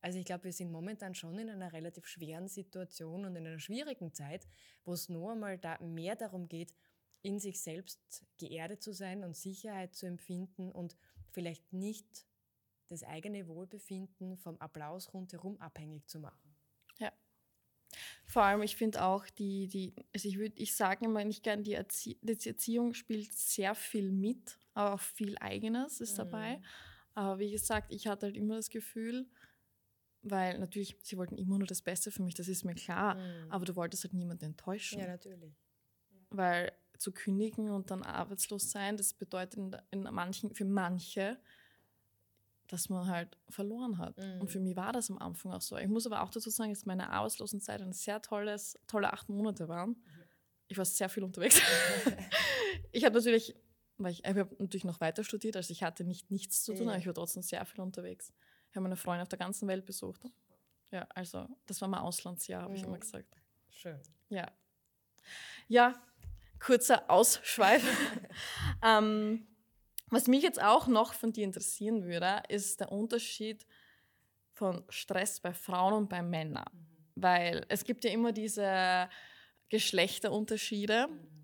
[0.00, 3.58] Also ich glaube, wir sind momentan schon in einer relativ schweren Situation und in einer
[3.58, 4.46] schwierigen Zeit,
[4.84, 6.72] wo es nur einmal da mehr darum geht,
[7.22, 10.96] in sich selbst geerdet zu sein und Sicherheit zu empfinden und
[11.30, 12.26] vielleicht nicht
[12.86, 16.47] das eigene Wohlbefinden vom Applaus rundherum abhängig zu machen.
[18.38, 21.64] Vor allem, ich finde auch, die, die, also ich würde, ich sage immer nicht gern,
[21.64, 26.18] die, Erzie die Erziehung spielt sehr viel mit, aber auch viel Eigenes ist mhm.
[26.18, 26.62] dabei.
[27.14, 29.26] Aber wie gesagt, ich hatte halt immer das Gefühl,
[30.22, 33.16] weil natürlich, sie wollten immer nur das Beste für mich, das ist mir klar.
[33.16, 33.50] Mhm.
[33.50, 35.00] Aber du wolltest halt niemanden enttäuschen.
[35.00, 35.56] Ja, natürlich.
[36.30, 41.40] Weil zu kündigen und dann arbeitslos sein, das bedeutet in, in manchen, für manche,
[42.68, 44.16] dass man halt verloren hat.
[44.18, 44.42] Mhm.
[44.42, 45.76] Und für mich war das am Anfang auch so.
[45.76, 49.68] Ich muss aber auch dazu sagen, dass meine Arbeitslosenzeit ein sehr tolles, tolle acht Monate
[49.68, 49.96] waren.
[50.68, 51.60] Ich war sehr viel unterwegs.
[52.92, 53.56] ich habe natürlich,
[53.96, 56.84] weil ich, ich habe natürlich noch weiter studiert, also ich hatte nicht nichts zu tun,
[56.84, 56.90] ja.
[56.90, 58.32] aber ich war trotzdem sehr viel unterwegs.
[58.70, 60.20] Ich habe meine Freunde auf der ganzen Welt besucht.
[60.90, 63.00] Ja, also das war mein Auslandsjahr, habe ich immer mhm.
[63.00, 63.34] gesagt.
[63.70, 63.98] Schön.
[64.28, 64.50] Ja.
[65.68, 65.94] Ja,
[66.58, 67.82] kurzer Ausschweif.
[68.82, 69.46] ähm,
[70.10, 73.66] was mich jetzt auch noch von dir interessieren würde, ist der Unterschied
[74.52, 76.64] von Stress bei Frauen und bei Männern.
[76.72, 77.22] Mhm.
[77.22, 79.08] Weil es gibt ja immer diese
[79.68, 81.08] Geschlechterunterschiede.
[81.08, 81.38] Mhm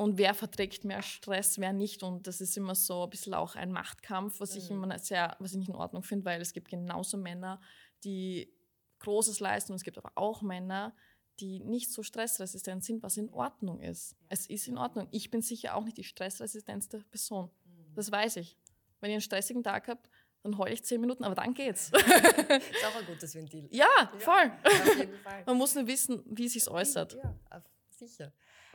[0.00, 2.02] und wer verträgt mehr Stress, wer nicht.
[2.02, 4.58] Und das ist immer so ein bisschen auch ein Machtkampf, was mhm.
[4.58, 7.60] ich immer sehr, was ich nicht in Ordnung finde, weil es gibt genauso Männer,
[8.02, 8.50] die
[9.00, 10.96] Großes leisten und es gibt aber auch Männer,
[11.38, 14.16] die nicht so stressresistent sind, was in Ordnung ist.
[14.30, 15.06] Es ist in Ordnung.
[15.10, 17.50] Ich bin sicher auch nicht die stressresistenteste Person.
[17.94, 18.56] Das weiß ich.
[19.00, 20.00] Wenn ich einen stressigen Tag habe,
[20.42, 21.90] dann heule ich zehn Minuten, aber dann geht's.
[21.92, 23.68] ist auch ein gutes Ventil.
[23.70, 24.50] Ja, voll.
[24.64, 25.42] Ja, auf jeden Fall.
[25.46, 27.14] Man muss nur wissen, wie es sich äußert.
[27.14, 28.32] Ja, sicher.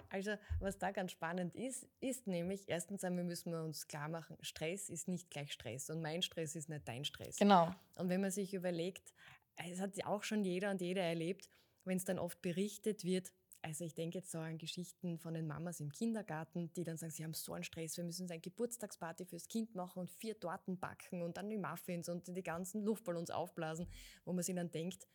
[0.10, 4.38] Also, was da ganz spannend ist, ist nämlich, erstens einmal müssen wir uns klar machen,
[4.41, 7.38] Stress ist nicht gleich Stress und mein Stress ist nicht dein Stress.
[7.38, 7.73] Genau.
[7.95, 9.13] Und wenn man sich überlegt,
[9.56, 11.49] es hat auch schon jeder und jeder erlebt,
[11.86, 13.32] wenn es dann oft berichtet wird,
[13.65, 17.12] also ich denke jetzt so an Geschichten von den Mamas im Kindergarten, die dann sagen,
[17.12, 20.78] sie haben so einen Stress, wir müssen eine Geburtstagsparty fürs Kind machen und vier Torten
[20.78, 23.88] backen und dann die Muffins und die ganzen Luftballons aufblasen,
[24.23, 25.08] wo man sich dann denkt,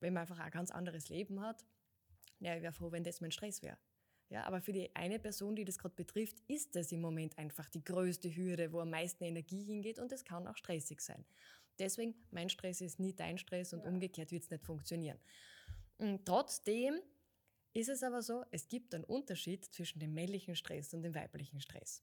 [0.00, 1.66] wenn man einfach ein ganz anderes Leben hat,
[2.40, 3.76] ja, ich wäre froh, wenn das mein Stress wäre.
[4.30, 7.68] Ja, aber für die eine Person, die das gerade betrifft, ist das im Moment einfach
[7.68, 11.26] die größte Hürde, wo am meisten Energie hingeht und es kann auch stressig sein.
[11.78, 13.88] Deswegen, mein Stress ist nie dein Stress und ja.
[13.88, 15.18] umgekehrt wird es nicht funktionieren.
[15.98, 17.02] Und trotzdem
[17.78, 21.60] ist es aber so, es gibt einen Unterschied zwischen dem männlichen Stress und dem weiblichen
[21.60, 22.02] Stress.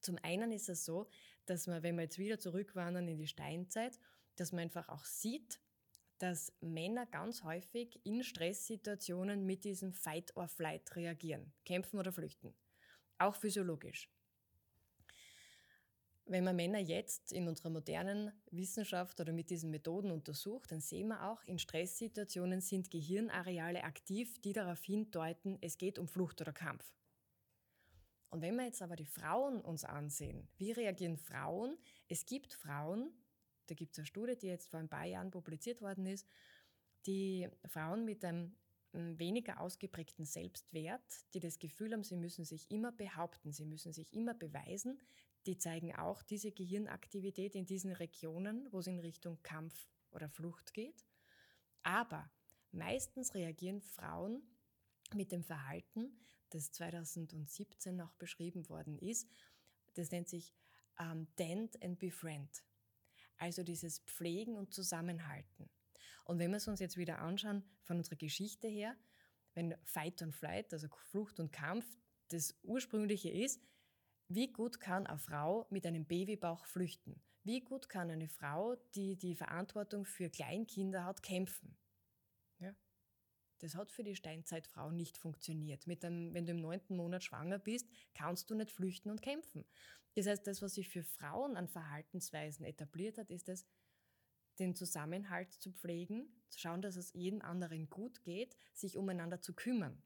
[0.00, 1.08] Zum einen ist es so,
[1.46, 3.98] dass man, wenn wir jetzt wieder zurückwandern in die Steinzeit,
[4.36, 5.60] dass man einfach auch sieht,
[6.18, 12.54] dass Männer ganz häufig in Stresssituationen mit diesem Fight or Flight reagieren, kämpfen oder flüchten.
[13.18, 14.08] Auch physiologisch.
[16.24, 21.08] Wenn man Männer jetzt in unserer modernen Wissenschaft oder mit diesen Methoden untersucht, dann sehen
[21.08, 26.52] wir auch, in Stresssituationen sind Gehirnareale aktiv, die darauf hindeuten, es geht um Flucht oder
[26.52, 26.94] Kampf.
[28.30, 31.76] Und wenn wir jetzt aber die Frauen uns ansehen, wie reagieren Frauen?
[32.08, 33.12] Es gibt Frauen,
[33.66, 36.26] da gibt es eine Studie, die jetzt vor ein paar Jahren publiziert worden ist,
[37.04, 38.56] die Frauen mit einem
[38.92, 41.02] weniger ausgeprägten Selbstwert,
[41.34, 45.00] die das Gefühl haben, sie müssen sich immer behaupten, sie müssen sich immer beweisen,
[45.46, 50.72] die zeigen auch diese Gehirnaktivität in diesen Regionen, wo es in Richtung Kampf oder Flucht
[50.72, 51.04] geht.
[51.82, 52.30] Aber
[52.70, 54.42] meistens reagieren Frauen
[55.14, 56.12] mit dem Verhalten,
[56.50, 59.28] das 2017 auch beschrieben worden ist.
[59.94, 60.54] Das nennt sich
[60.98, 62.62] ähm, Dent and Befriend.
[63.36, 65.68] Also dieses Pflegen und Zusammenhalten.
[66.24, 68.96] Und wenn wir es uns jetzt wieder anschauen von unserer Geschichte her,
[69.54, 71.86] wenn Fight and Flight, also Flucht und Kampf,
[72.28, 73.60] das ursprüngliche ist,
[74.28, 77.20] wie gut kann eine Frau mit einem Babybauch flüchten?
[77.44, 81.76] Wie gut kann eine Frau, die die Verantwortung für Kleinkinder hat, kämpfen?
[82.60, 82.74] Ja?
[83.58, 85.86] Das hat für die Steinzeitfrau nicht funktioniert.
[85.86, 89.64] Einem, wenn du im neunten Monat schwanger bist, kannst du nicht flüchten und kämpfen.
[90.14, 93.66] Das heißt, das, was sich für Frauen an Verhaltensweisen etabliert hat, ist es,
[94.58, 99.54] den Zusammenhalt zu pflegen, zu schauen, dass es jedem anderen gut geht, sich umeinander zu
[99.54, 100.02] kümmern.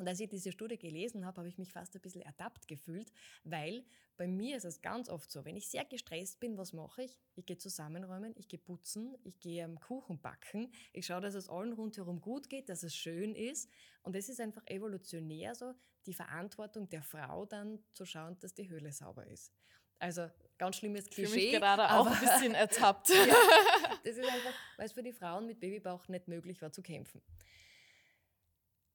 [0.00, 3.12] Und als ich diese Studie gelesen habe, habe ich mich fast ein bisschen ertappt gefühlt,
[3.44, 3.84] weil
[4.16, 7.20] bei mir ist es ganz oft so, wenn ich sehr gestresst bin, was mache ich?
[7.34, 11.50] Ich gehe zusammenräumen, ich gehe putzen, ich gehe am Kuchen backen, ich schaue, dass es
[11.50, 13.68] allen rundherum gut geht, dass es schön ist.
[14.00, 15.74] Und es ist einfach evolutionär so,
[16.06, 19.52] die Verantwortung der Frau dann zu schauen, dass die Höhle sauber ist.
[19.98, 21.28] Also ganz schlimmes Klischee.
[21.28, 23.10] Für mich gerade auch ein bisschen ertappt.
[23.10, 23.34] ja,
[24.02, 27.20] das ist einfach, weil es für die Frauen mit Babybauch nicht möglich war zu kämpfen.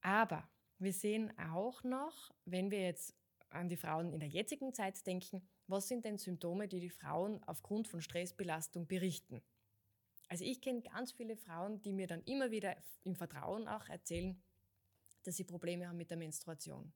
[0.01, 3.15] Aber wir sehen auch noch, wenn wir jetzt
[3.49, 7.43] an die Frauen in der jetzigen Zeit denken, was sind denn Symptome, die die Frauen
[7.43, 9.41] aufgrund von Stressbelastung berichten?
[10.27, 14.41] Also ich kenne ganz viele Frauen, die mir dann immer wieder im Vertrauen auch erzählen,
[15.23, 16.93] dass sie Probleme haben mit der Menstruation,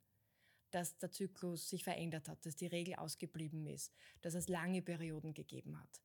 [0.71, 5.33] dass der Zyklus sich verändert hat, dass die Regel ausgeblieben ist, dass es lange Perioden
[5.33, 6.01] gegeben hat.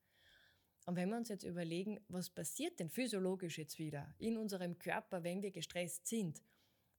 [0.86, 5.22] Und wenn wir uns jetzt überlegen, was passiert denn physiologisch jetzt wieder in unserem Körper,
[5.22, 6.42] wenn wir gestresst sind,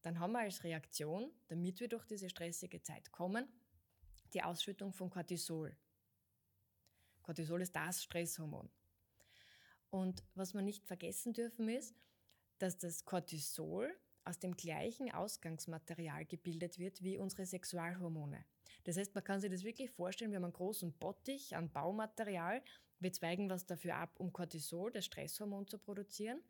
[0.05, 3.47] dann haben wir als Reaktion, damit wir durch diese stressige Zeit kommen,
[4.33, 5.75] die Ausschüttung von Cortisol.
[7.23, 8.69] Cortisol ist das Stresshormon.
[9.89, 11.95] Und was wir nicht vergessen dürfen ist,
[12.59, 18.45] dass das Cortisol aus dem gleichen Ausgangsmaterial gebildet wird wie unsere Sexualhormone.
[18.83, 22.61] Das heißt, man kann sich das wirklich vorstellen, wir haben einen großen Bottich an Baumaterial,
[22.99, 26.43] wir zweigen was dafür ab, um Cortisol, das Stresshormon, zu produzieren.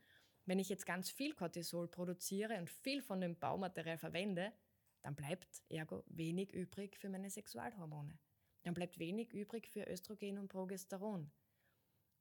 [0.45, 4.53] Wenn ich jetzt ganz viel Cortisol produziere und viel von dem Baumaterial verwende,
[5.01, 8.17] dann bleibt ergo wenig übrig für meine Sexualhormone.
[8.63, 11.31] Dann bleibt wenig übrig für Östrogen und Progesteron.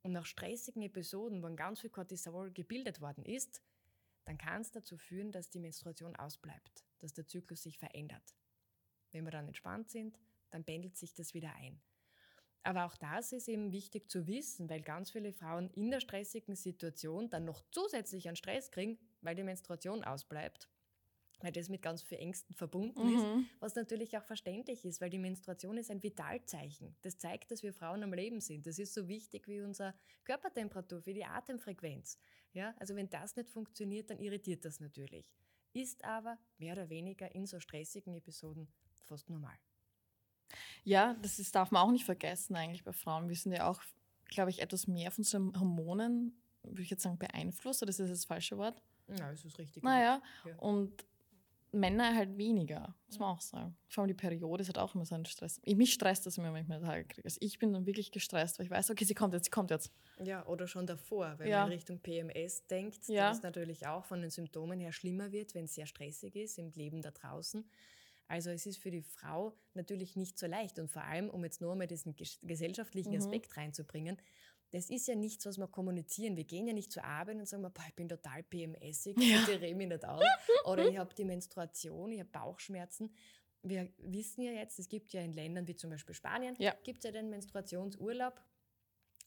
[0.02, 3.62] Und nach stressigen Episoden, wo ganz viel Cortisol gebildet worden ist,
[4.26, 8.34] dann kann es dazu führen, dass die Menstruation ausbleibt, dass der Zyklus sich verändert.
[9.12, 10.18] Wenn wir dann entspannt sind,
[10.50, 11.80] dann pendelt sich das wieder ein.
[12.64, 16.56] Aber auch das ist eben wichtig zu wissen, weil ganz viele Frauen in der stressigen
[16.56, 20.68] Situation dann noch zusätzlich einen Stress kriegen, weil die Menstruation ausbleibt.
[21.40, 23.16] weil das mit ganz vielen Ängsten verbunden mhm.
[23.16, 26.96] ist, was natürlich auch verständlich ist, weil die Menstruation ist ein Vitalzeichen.
[27.02, 28.66] Das zeigt, dass wir Frauen am Leben sind.
[28.66, 29.92] Das ist so wichtig wie unsere
[30.24, 32.18] Körpertemperatur, wie die Atemfrequenz.
[32.52, 35.34] Ja, also wenn das nicht funktioniert, dann irritiert das natürlich.
[35.74, 38.72] Ist aber mehr oder weniger in so stressigen Episoden
[39.02, 39.58] fast normal.
[40.84, 43.28] Ja, das ist, darf man auch nicht vergessen eigentlich bei Frauen.
[43.28, 43.82] Wir sind ja auch,
[44.26, 48.10] glaube ich, etwas mehr von unseren Hormonen, würde ich jetzt sagen, beeinflusst, oder ist das
[48.10, 48.82] das falsche Wort?
[49.08, 49.82] Ja, das ist richtig.
[49.82, 50.56] Naja, ja.
[50.56, 51.04] und
[51.74, 53.76] Männer halt weniger, muss man auch sagen.
[53.88, 55.60] Vor allem die Periode ist halt auch immer so ein Stress.
[55.66, 57.24] Mich stresst das immer, wenn ich meine Tage kriege.
[57.24, 59.70] Also ich bin dann wirklich gestresst, weil ich weiß, okay, sie kommt jetzt, sie kommt
[59.70, 59.92] jetzt.
[60.22, 61.60] Ja, oder schon davor, wenn ja.
[61.60, 63.28] man in Richtung PMS denkt, ja.
[63.28, 66.58] dass es natürlich auch von den Symptomen her schlimmer wird, wenn es sehr stressig ist
[66.58, 67.68] im Leben da draußen.
[68.26, 71.60] Also es ist für die Frau natürlich nicht so leicht und vor allem, um jetzt
[71.60, 73.18] nur einmal diesen gesellschaftlichen mhm.
[73.18, 74.18] Aspekt reinzubringen,
[74.70, 76.36] das ist ja nichts, was wir kommunizieren.
[76.36, 79.40] Wir gehen ja nicht zur Arbeit und sagen, boah, ich bin total PMSig, ja.
[79.40, 80.24] ich rede mich nicht aus.
[80.64, 83.14] Oder ich habe die Menstruation, ich habe Bauchschmerzen.
[83.62, 86.74] Wir wissen ja jetzt, es gibt ja in Ländern wie zum Beispiel Spanien, ja.
[86.82, 88.40] gibt es ja den Menstruationsurlaub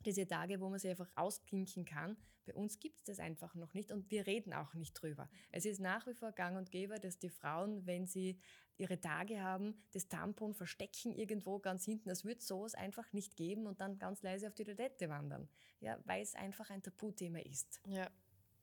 [0.08, 2.18] diese Tage, wo man sich einfach ausklinken kann.
[2.46, 5.30] Bei uns gibt es das einfach noch nicht und wir reden auch nicht drüber.
[5.52, 8.40] Es ist nach wie vor gang und gäbe, dass die Frauen, wenn sie
[8.78, 12.10] ihre Tage haben, das Tampon verstecken irgendwo ganz hinten.
[12.10, 15.50] Es wird sowas einfach nicht geben und dann ganz leise auf die Toilette wandern.
[15.82, 17.82] Ja, weil es einfach ein Tabuthema ist.
[17.86, 18.10] Ja,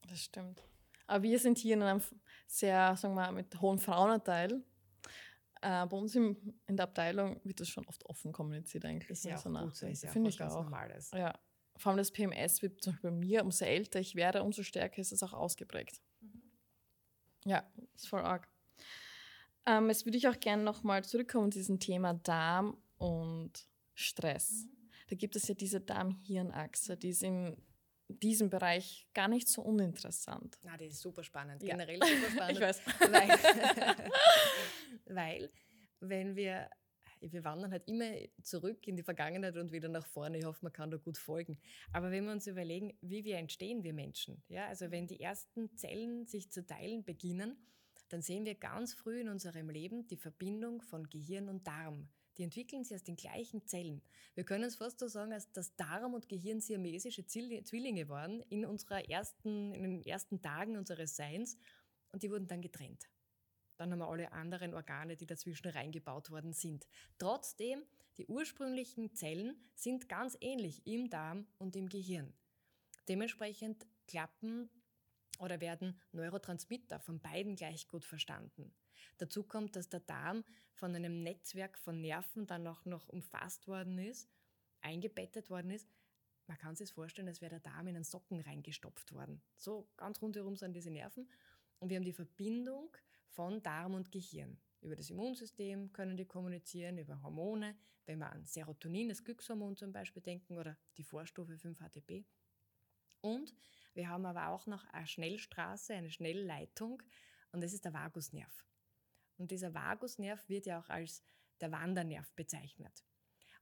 [0.09, 0.63] das stimmt.
[1.07, 2.03] Aber wir sind hier in einem
[2.47, 4.63] sehr, sagen wir mal, mit hohem Frauenanteil.
[5.65, 9.09] Äh, bei uns im, in der Abteilung wird das schon oft offen kommuniziert eigentlich.
[9.09, 10.63] Ist ja so auch gut so, ist ja Finde ich auch.
[10.63, 11.11] Normales.
[11.13, 11.33] Ja.
[11.79, 15.01] Vor allem das PMS wird zum Beispiel bei mir, umso älter ich werde, umso stärker
[15.01, 16.03] ist es auch ausgeprägt.
[16.21, 16.43] Mhm.
[17.47, 18.47] Ja, ist voll arg.
[19.65, 24.67] Ähm, jetzt würde ich auch gerne nochmal zurückkommen zu diesem Thema Darm und Stress.
[24.67, 24.91] Mhm.
[25.09, 27.57] Da gibt es ja diese Darm-Hirn-Achse, die ist in
[28.09, 30.59] diesem Bereich gar nicht so uninteressant.
[30.63, 31.77] Na, die ist super spannend, ja.
[31.77, 32.57] generell super spannend.
[32.57, 32.83] ich weiß.
[33.11, 34.11] Weil,
[35.07, 35.51] weil,
[36.01, 36.69] wenn wir,
[37.21, 38.13] wir wandern halt immer
[38.43, 40.39] zurück in die Vergangenheit und wieder nach vorne.
[40.39, 41.59] Ich hoffe, man kann da gut folgen.
[41.93, 45.75] Aber wenn wir uns überlegen, wie wir entstehen, wir Menschen, ja, also wenn die ersten
[45.77, 47.57] Zellen sich zu teilen beginnen,
[48.11, 52.09] dann sehen wir ganz früh in unserem Leben die Verbindung von Gehirn und Darm.
[52.37, 54.03] Die entwickeln sich aus den gleichen Zellen.
[54.35, 58.65] Wir können es fast so sagen, als dass Darm und Gehirn siamesische Zwillinge waren in,
[58.65, 61.57] unserer ersten, in den ersten Tagen unseres Seins
[62.13, 63.09] und die wurden dann getrennt.
[63.77, 66.87] Dann haben wir alle anderen Organe, die dazwischen reingebaut worden sind.
[67.19, 67.83] Trotzdem,
[68.19, 72.33] die ursprünglichen Zellen sind ganz ähnlich im Darm und im Gehirn.
[73.09, 74.71] Dementsprechend klappen
[75.41, 78.73] oder werden Neurotransmitter von beiden gleich gut verstanden.
[79.19, 83.99] Dazu kommt, dass der Darm von einem Netzwerk von Nerven dann auch noch umfasst worden
[83.99, 84.29] ist,
[84.81, 85.89] eingebettet worden ist.
[86.47, 89.41] Man kann sich vorstellen, als wäre der Darm in einen Socken reingestopft worden.
[89.57, 91.31] So ganz rundherum sind diese Nerven.
[91.79, 92.95] Und wir haben die Verbindung
[93.29, 94.59] von Darm und Gehirn.
[94.81, 99.93] Über das Immunsystem können die kommunizieren, über Hormone, wenn wir an Serotonin, das Glückshormon zum
[99.93, 102.25] Beispiel denken, oder die Vorstufe 5-HTP.
[103.23, 103.55] Und
[103.95, 107.03] wir haben aber auch noch eine Schnellstraße, eine Schnellleitung
[107.53, 108.67] und das ist der Vagusnerv.
[109.37, 111.23] Und dieser Vagusnerv wird ja auch als
[111.61, 113.05] der Wandernerv bezeichnet.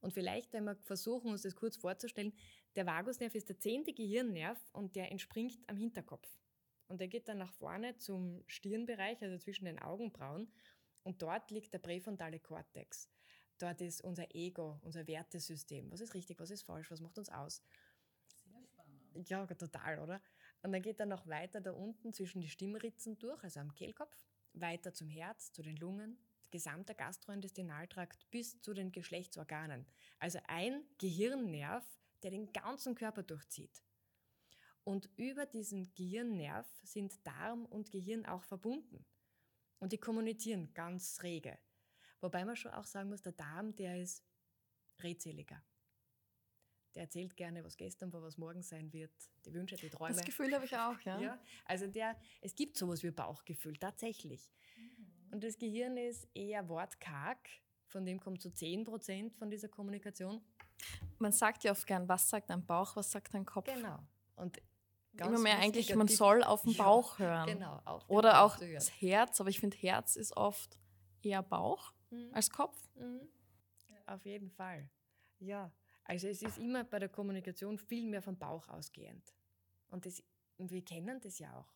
[0.01, 2.33] Und vielleicht, wenn wir versuchen, uns das kurz vorzustellen,
[2.75, 6.29] der Vagusnerv ist der zehnte Gehirnnerv und der entspringt am Hinterkopf.
[6.89, 10.53] Und der geht dann nach vorne zum Stirnbereich, also zwischen den Augenbrauen.
[11.05, 13.09] Und dort liegt der präfrontale Kortex.
[13.59, 15.91] Dort ist unser Ego, unser Wertesystem.
[15.91, 17.63] Was ist richtig, was ist falsch, was macht uns aus?
[19.27, 20.21] Ja, total, oder?
[20.63, 24.17] Und dann geht er noch weiter da unten zwischen die Stimmritzen durch, also am Kehlkopf,
[24.55, 26.19] weiter zum Herz, zu den Lungen,
[26.51, 29.87] gesamter Gastrointestinaltrakt bis zu den Geschlechtsorganen.
[30.19, 31.85] Also ein Gehirnnerv,
[32.23, 33.83] der den ganzen Körper durchzieht.
[34.85, 39.05] Und über diesen Gehirnnerv sind Darm und Gehirn auch verbunden.
[39.79, 41.59] Und die kommunizieren ganz rege.
[42.21, 44.25] Wobei man schon auch sagen muss, der Darm, der ist
[45.01, 45.62] redseliger.
[46.94, 49.12] Der erzählt gerne, was gestern war, was morgen sein wird,
[49.46, 50.14] die Wünsche, die Träume.
[50.14, 51.18] Das Gefühl habe ich auch, ja.
[51.20, 51.38] ja.
[51.64, 54.50] Also der, es gibt sowas wie Bauchgefühl, tatsächlich.
[54.76, 55.33] Mhm.
[55.33, 57.48] Und das Gehirn ist eher wortkarg,
[57.87, 60.42] von dem kommt so 10 Prozent von dieser Kommunikation.
[61.18, 63.72] Man sagt ja oft gern, was sagt ein Bauch, was sagt ein Kopf.
[63.72, 63.98] Genau.
[64.37, 64.61] Und
[65.14, 66.16] Immer mehr eigentlich, man Tipp.
[66.16, 67.46] soll auf den Bauch ja, hören.
[67.46, 70.78] Genau, auf Oder Bauch auch das Herz, aber ich finde, Herz ist oft
[71.22, 72.30] eher Bauch mhm.
[72.32, 72.76] als Kopf.
[72.95, 73.28] Mhm.
[74.07, 74.88] Auf jeden Fall.
[75.38, 75.70] Ja,
[76.05, 79.34] also es ist immer bei der Kommunikation viel mehr vom Bauch ausgehend.
[79.88, 80.22] Und, das,
[80.59, 81.72] wir kennen das ja auch.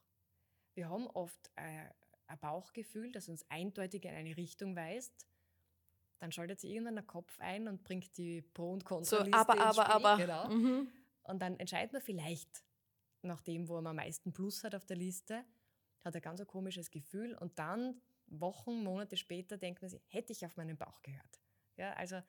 [0.74, 1.88] Wir haben oft äh,
[2.26, 5.26] ein Bauchgefühl, das uns eindeutig in eine Richtung weist.
[6.18, 9.60] Dann schaltet sich irgendwann der Kopf ein und bringt die Pro- und Kontraliste so, aber,
[9.60, 10.16] aber, aber.
[10.16, 10.48] Genau.
[10.48, 10.88] Mhm.
[11.24, 12.64] Und dann entscheidet man vielleicht
[13.22, 15.44] nach dem, wo man am meisten Plus hat auf der Liste,
[16.04, 20.32] hat ein ganz ein komisches Gefühl und dann Wochen, Monate später denkt man sich, hätte
[20.32, 21.40] ich auf meinen Bauch gehört.
[21.76, 22.20] Ja, also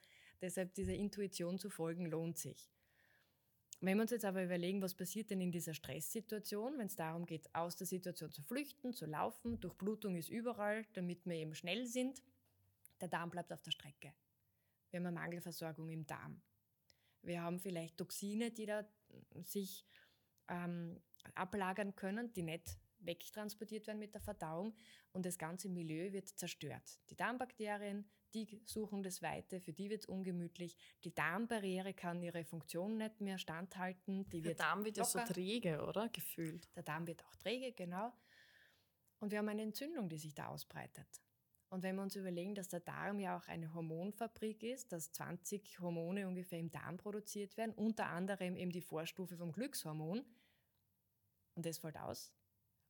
[0.42, 2.70] deshalb dieser Intuition zu folgen lohnt sich.
[3.80, 7.28] Wenn wir uns jetzt aber überlegen, was passiert denn in dieser Stresssituation, wenn es darum
[7.28, 11.86] geht, aus der Situation zu flüchten, zu laufen, Durchblutung ist überall, damit wir eben schnell
[11.86, 12.24] sind,
[13.00, 14.14] der Darm bleibt auf der Strecke.
[14.90, 16.42] Wir haben eine Mangelversorgung im Darm.
[17.22, 18.88] Wir haben vielleicht Toxine, die da
[19.44, 19.86] sich
[20.48, 21.00] ähm,
[21.36, 24.76] ablagern können, die nicht wegtransportiert werden mit der Verdauung
[25.14, 27.00] und das ganze Milieu wird zerstört.
[27.10, 28.10] Die Darmbakterien,
[28.46, 30.78] die suchen das Weite, für die wird es ungemütlich.
[31.04, 34.30] Die Darmbarriere kann ihre Funktion nicht mehr standhalten.
[34.30, 36.10] Die der Darm wird ja so träge, oder?
[36.10, 36.70] Gefühlt.
[36.76, 38.14] Der Darm wird auch träge, genau.
[39.20, 41.08] Und wir haben eine Entzündung, die sich da ausbreitet.
[41.70, 45.80] Und wenn wir uns überlegen, dass der Darm ja auch eine Hormonfabrik ist, dass 20
[45.80, 50.24] Hormone ungefähr im Darm produziert werden, unter anderem eben die Vorstufe vom Glückshormon,
[51.56, 52.32] und das fällt aus,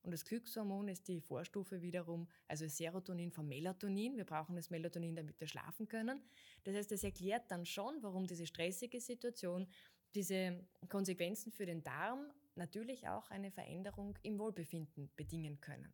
[0.07, 4.15] und das Glückshormon ist die Vorstufe wiederum, also Serotonin vom Melatonin.
[4.15, 6.21] Wir brauchen das Melatonin, damit wir schlafen können.
[6.63, 9.67] Das heißt, das erklärt dann schon, warum diese stressige Situation,
[10.15, 15.93] diese Konsequenzen für den Darm natürlich auch eine Veränderung im Wohlbefinden bedingen können.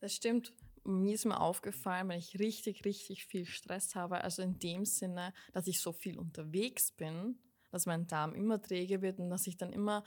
[0.00, 0.54] Das stimmt.
[0.84, 5.34] Mir ist mir aufgefallen, wenn ich richtig, richtig viel Stress habe, also in dem Sinne,
[5.52, 7.38] dass ich so viel unterwegs bin,
[7.70, 10.04] dass mein Darm immer träge wird und dass ich dann immer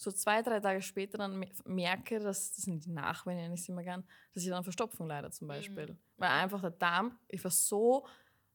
[0.00, 3.70] so zwei, drei Tage später dann merke, dass, das sind die Nachwehen, nenne ich sie
[3.70, 5.88] immer gern, dass ich dann Verstopfung leide zum Beispiel.
[5.88, 5.98] Mhm.
[6.16, 8.06] Weil einfach der Darm, ich war so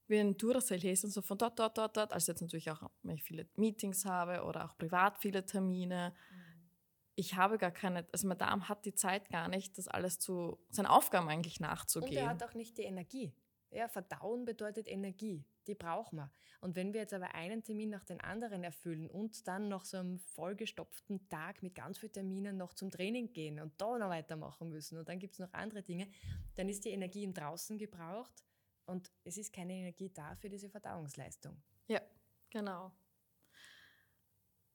[0.07, 3.23] wie ein Duracell-Häschen, so von dort, dort, dort, dort, also jetzt natürlich auch, wenn ich
[3.23, 6.15] viele Meetings habe oder auch privat viele Termine.
[6.31, 6.69] Mhm.
[7.13, 10.57] Ich habe gar keine, also mein Darm hat die Zeit gar nicht, das alles zu,
[10.69, 12.11] seinen Aufgaben eigentlich nachzugehen.
[12.11, 13.35] Und er hat auch nicht die Energie.
[13.69, 15.45] Ja, Verdauen bedeutet Energie.
[15.68, 16.32] Die brauchen wir.
[16.61, 19.97] Und wenn wir jetzt aber einen Termin nach dem anderen erfüllen und dann noch so
[19.97, 24.70] einem vollgestopften Tag mit ganz vielen Terminen noch zum Training gehen und da noch weitermachen
[24.70, 26.07] müssen und dann gibt es noch andere Dinge,
[26.55, 28.43] dann ist die Energie im Draußen gebraucht
[28.86, 31.61] und es ist keine Energie da für diese Verdauungsleistung.
[31.88, 32.01] Ja,
[32.49, 32.91] genau.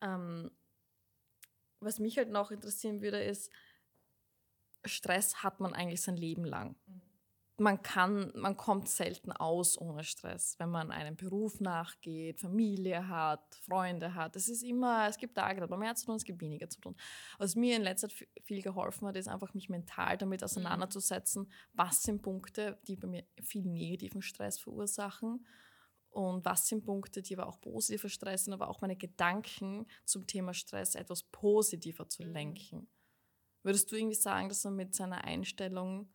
[0.01, 0.51] Ähm,
[1.78, 3.51] was mich halt noch interessieren würde, ist,
[4.84, 6.74] Stress hat man eigentlich sein Leben lang.
[6.86, 7.09] Mhm
[7.61, 13.54] man kann, man kommt selten aus ohne Stress, wenn man einem Beruf nachgeht, Familie hat,
[13.66, 14.34] Freunde hat.
[14.34, 16.70] Es ist immer, es gibt Tage, da hat man mehr zu tun, es gibt weniger
[16.70, 16.96] zu tun.
[17.38, 22.02] Was mir in letzter Zeit viel geholfen hat, ist einfach mich mental damit auseinanderzusetzen, was
[22.02, 25.46] sind Punkte, die bei mir viel negativen Stress verursachen
[26.08, 30.26] und was sind Punkte, die aber auch positiver Stress sind, aber auch meine Gedanken zum
[30.26, 32.32] Thema Stress etwas positiver zu mhm.
[32.32, 32.88] lenken.
[33.62, 36.08] Würdest du irgendwie sagen, dass man mit seiner Einstellung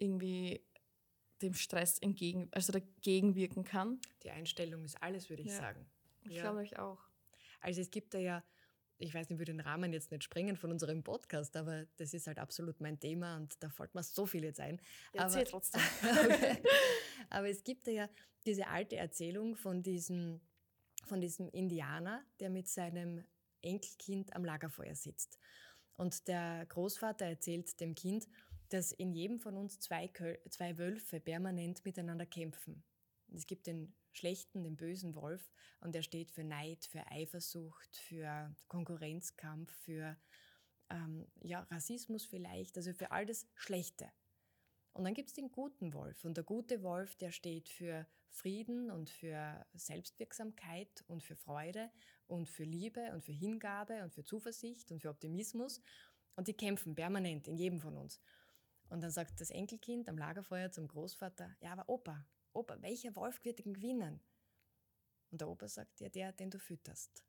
[0.00, 0.64] irgendwie
[1.42, 4.00] dem Stress entgegen, also dagegen wirken kann.
[4.22, 5.56] Die Einstellung ist alles, würde ich ja.
[5.56, 5.86] sagen.
[6.24, 6.42] Ich ja.
[6.42, 6.98] glaube ich auch.
[7.60, 8.44] Also es gibt da ja,
[8.98, 12.26] ich weiß nicht, würde den Rahmen jetzt nicht sprengen von unserem Podcast, aber das ist
[12.26, 14.80] halt absolut mein Thema und da fällt mir so viel jetzt ein.
[15.14, 15.80] Ja, aber trotzdem.
[17.30, 18.08] aber es gibt da ja
[18.46, 20.40] diese alte Erzählung von diesem,
[21.06, 23.24] von diesem Indianer, der mit seinem
[23.62, 25.38] Enkelkind am Lagerfeuer sitzt.
[25.94, 28.26] Und der Großvater erzählt dem Kind,
[28.70, 30.10] dass in jedem von uns zwei,
[30.48, 32.82] zwei Wölfe permanent miteinander kämpfen.
[33.32, 38.54] Es gibt den schlechten, den bösen Wolf und der steht für Neid, für Eifersucht, für
[38.68, 40.16] Konkurrenzkampf, für
[40.90, 44.10] ähm, ja, Rassismus vielleicht, also für all das Schlechte.
[44.92, 48.90] Und dann gibt es den guten Wolf und der gute Wolf, der steht für Frieden
[48.90, 51.90] und für Selbstwirksamkeit und für Freude
[52.26, 55.80] und für Liebe und für Hingabe und für Zuversicht und für Optimismus
[56.36, 58.20] und die kämpfen permanent in jedem von uns.
[58.90, 63.42] Und dann sagt das Enkelkind am Lagerfeuer zum Großvater, ja, aber Opa, Opa, welcher Wolf
[63.44, 64.20] wird denn gewinnen?
[65.30, 67.24] Und der Opa sagt, ja, der, den du fütterst.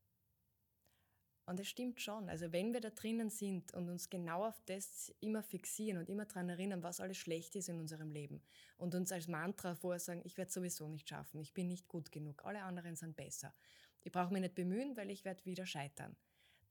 [1.45, 2.29] Und es stimmt schon.
[2.29, 6.25] Also wenn wir da drinnen sind und uns genau auf das immer fixieren und immer
[6.25, 8.41] daran erinnern, was alles schlecht ist in unserem Leben
[8.77, 12.43] und uns als Mantra vorsagen, ich werde sowieso nicht schaffen, ich bin nicht gut genug,
[12.45, 13.53] alle anderen sind besser.
[14.01, 16.15] Ich brauche mich nicht bemühen, weil ich werde wieder scheitern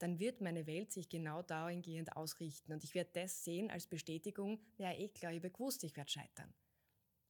[0.02, 2.72] dann wird meine Welt sich genau dahingehend ausrichten.
[2.72, 6.10] Und ich werde das sehen als Bestätigung, ja eh klar, ich habe gewusst, ich werde
[6.10, 6.52] scheitern.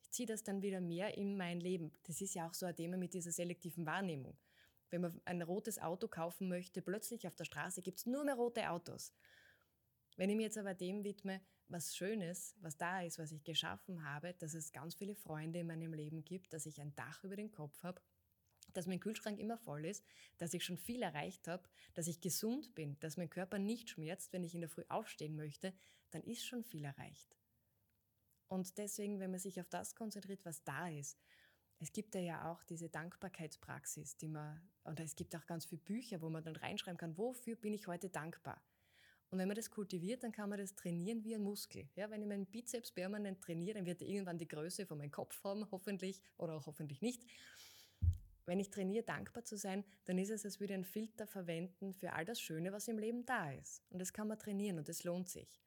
[0.02, 1.92] Ich ziehe das dann wieder mehr in mein Leben.
[2.04, 4.36] Das ist ja auch so ein Thema mit dieser selektiven Wahrnehmung.
[4.88, 8.34] Wenn man ein rotes Auto kaufen möchte, plötzlich auf der Straße gibt es nur mehr
[8.34, 9.12] rote Autos.
[10.16, 14.04] Wenn ich mir jetzt aber dem widme, was Schönes, was da ist, was ich geschaffen
[14.04, 17.36] habe, dass es ganz viele Freunde in meinem Leben gibt, dass ich ein Dach über
[17.36, 18.00] den Kopf habe,
[18.72, 20.04] dass mein Kühlschrank immer voll ist,
[20.38, 24.32] dass ich schon viel erreicht habe, dass ich gesund bin, dass mein Körper nicht schmerzt,
[24.32, 25.72] wenn ich in der Früh aufstehen möchte,
[26.10, 27.36] dann ist schon viel erreicht.
[28.48, 31.18] Und deswegen, wenn man sich auf das konzentriert, was da ist,
[31.78, 36.20] es gibt ja auch diese Dankbarkeitspraxis, die man, oder es gibt auch ganz viele Bücher,
[36.20, 38.62] wo man dann reinschreiben kann, wofür bin ich heute dankbar?
[39.30, 41.88] Und wenn man das kultiviert, dann kann man das trainieren wie ein Muskel.
[41.94, 45.12] Ja, wenn ich meinen Bizeps permanent trainiere, dann wird er irgendwann die Größe von meinem
[45.12, 47.22] Kopf haben, hoffentlich, oder auch hoffentlich nicht.
[48.51, 51.94] Wenn ich trainiere, dankbar zu sein, dann ist es, als würde ich einen Filter verwenden
[51.94, 53.84] für all das Schöne, was im Leben da ist.
[53.90, 55.62] Und das kann man trainieren und das lohnt sich.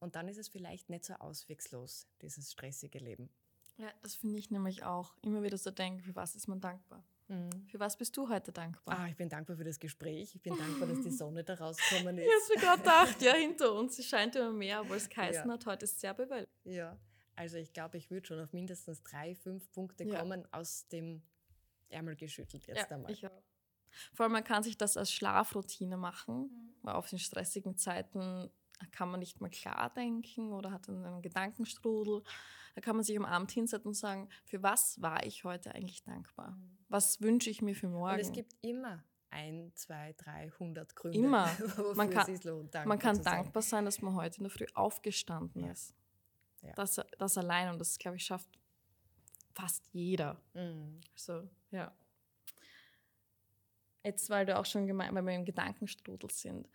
[0.00, 3.30] Und dann ist es vielleicht nicht so auswegslos, dieses stressige Leben.
[3.78, 5.16] Ja, das finde ich nämlich auch.
[5.22, 7.02] Immer wieder so denken, für was ist man dankbar?
[7.28, 7.66] Mhm.
[7.68, 8.98] Für was bist du heute dankbar?
[8.98, 10.34] Ah, ich bin dankbar für das Gespräch.
[10.34, 12.26] Ich bin dankbar, dass die Sonne da rausgekommen ist.
[12.26, 13.98] Ich habe gerade gedacht, ja, hinter uns.
[13.98, 15.54] Es scheint immer mehr, obwohl es geheißen ja.
[15.54, 16.50] hat, heute ist sehr bewölkt.
[16.64, 17.00] Ja,
[17.34, 20.18] also ich glaube, ich würde schon auf mindestens drei, fünf Punkte ja.
[20.18, 21.22] kommen aus dem
[21.90, 23.10] Ärmel geschüttelt jetzt ja, einmal.
[23.10, 23.42] Ich auch.
[24.14, 26.74] Vor allem, man kann sich das als Schlafroutine machen, mhm.
[26.82, 28.50] weil auf den stressigen Zeiten
[28.92, 32.22] kann man nicht mehr klar denken oder hat einen Gedankenstrudel.
[32.74, 36.02] Da kann man sich am Abend hinsetzen und sagen, für was war ich heute eigentlich
[36.04, 36.52] dankbar?
[36.52, 36.78] Mhm.
[36.88, 38.14] Was wünsche ich mir für morgen?
[38.14, 41.18] Und es gibt immer ein, zwei, drei, hundert Gründe.
[41.18, 41.48] Immer.
[41.94, 43.84] man kann, lohnt, man kann dankbar sein.
[43.84, 45.72] dass man heute in der Früh aufgestanden ja.
[45.72, 45.94] ist.
[46.62, 46.72] Ja.
[46.74, 48.48] Das, das allein und das, glaube ich, schafft
[49.60, 50.40] fast jeder.
[50.54, 51.00] Mhm.
[51.14, 51.92] So, ja.
[54.02, 56.68] Jetzt, weil du auch schon gemeint, weil wir im Gedankenstrudel sind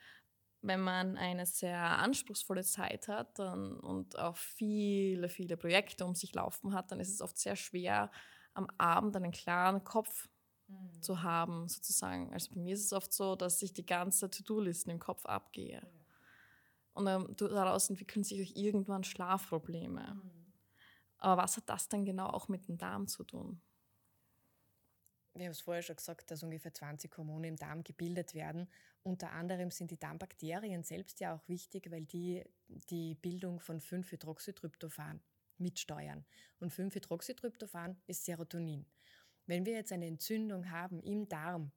[0.67, 6.33] wenn man eine sehr anspruchsvolle Zeit hat dann, und auch viele, viele Projekte um sich
[6.33, 8.11] laufen hat, dann ist es oft sehr schwer,
[8.53, 10.27] am Abend einen klaren Kopf
[10.67, 11.01] mhm.
[11.01, 12.33] zu haben, sozusagen.
[12.33, 15.81] Also bei mir ist es oft so, dass ich die ganze To-Do-Listen im Kopf abgehe.
[15.81, 15.89] Ja.
[16.93, 20.15] Und ähm, daraus entwickeln sich auch irgendwann Schlafprobleme.
[20.15, 20.44] Mhm.
[21.25, 23.59] Aber was hat das dann genau auch mit dem Darm zu tun?
[25.33, 28.69] wir haben es vorher schon gesagt, dass ungefähr 20 Hormone im Darm gebildet werden.
[29.01, 35.19] Unter anderem sind die Darmbakterien selbst ja auch wichtig, weil die die Bildung von 5-Hydroxytryptophan
[35.57, 36.25] mitsteuern.
[36.59, 38.85] Und 5-Hydroxytryptophan ist Serotonin.
[39.47, 41.71] Wenn wir jetzt eine Entzündung haben im Darm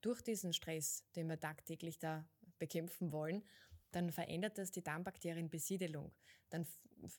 [0.00, 2.26] durch diesen Stress, den wir tagtäglich da
[2.58, 3.44] bekämpfen wollen,
[3.96, 6.12] dann verändert das die Darmbakterienbesiedelung.
[6.50, 6.66] Dann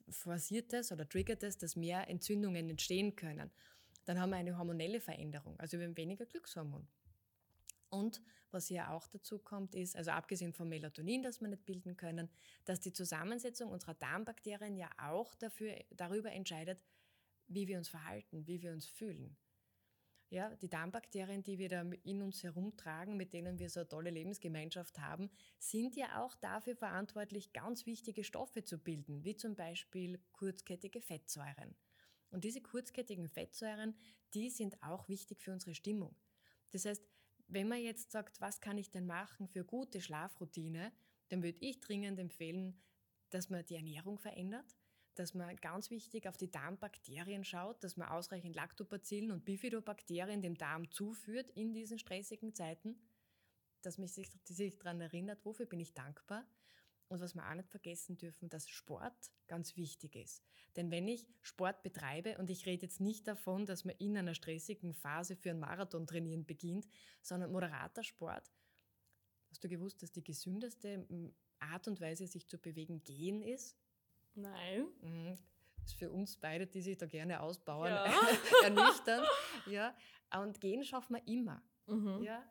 [0.09, 3.49] forciert es oder triggert es, dass mehr Entzündungen entstehen können.
[4.05, 6.87] Dann haben wir eine hormonelle Veränderung, also wir haben weniger Glückshormon.
[7.89, 8.21] Und
[8.51, 12.29] was hier auch dazu kommt, ist, also abgesehen vom Melatonin, das wir nicht bilden können,
[12.65, 16.79] dass die Zusammensetzung unserer Darmbakterien ja auch dafür, darüber entscheidet,
[17.47, 19.35] wie wir uns verhalten, wie wir uns fühlen.
[20.29, 24.09] Ja, die Darmbakterien, die wir da in uns herumtragen, mit denen wir so eine tolle
[24.09, 30.19] Lebensgemeinschaft haben, sind ja auch dafür verantwortlich, ganz wichtige Stoffe zu bilden, wie zum Beispiel
[30.33, 31.77] kurzkettige Fettsäuren.
[32.29, 33.95] Und diese kurzkettigen Fettsäuren,
[34.33, 36.13] die sind auch wichtig für unsere Stimmung.
[36.71, 37.07] Das heißt,
[37.47, 40.91] wenn man jetzt sagt, was kann ich denn machen für gute Schlafroutine,
[41.29, 42.81] dann würde ich dringend empfehlen,
[43.29, 44.75] dass man die Ernährung verändert,
[45.19, 50.57] dass man ganz wichtig auf die Darmbakterien schaut, dass man ausreichend Lactobacillen und Bifidobakterien dem
[50.57, 52.99] Darm zuführt in diesen stressigen Zeiten,
[53.81, 56.45] dass man sich, sich daran erinnert, wofür bin ich dankbar
[57.09, 60.43] und was wir auch nicht vergessen dürfen, dass Sport ganz wichtig ist.
[60.75, 64.35] Denn wenn ich Sport betreibe, und ich rede jetzt nicht davon, dass man in einer
[64.35, 66.87] stressigen Phase für ein Marathon trainieren beginnt,
[67.21, 68.51] sondern moderater Sport,
[69.49, 71.07] hast du gewusst, dass die gesündeste
[71.59, 73.77] Art und Weise, sich zu bewegen, gehen ist?
[74.37, 74.87] Nein.
[75.01, 75.37] Mhm.
[75.81, 78.05] Das ist für uns beide, die sich da gerne ausbauen, ja.
[78.63, 79.27] ernüchternd.
[79.67, 79.95] Ja.
[80.41, 81.61] Und gehen schaffen wir immer.
[81.87, 82.23] Mhm.
[82.23, 82.43] Ja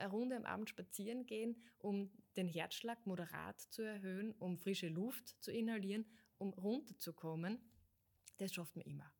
[0.00, 5.28] eine Runde am Abend spazieren gehen, um den Herzschlag moderat zu erhöhen, um frische Luft
[5.42, 6.06] zu inhalieren,
[6.38, 7.60] um runterzukommen,
[8.38, 9.12] das schafft man immer.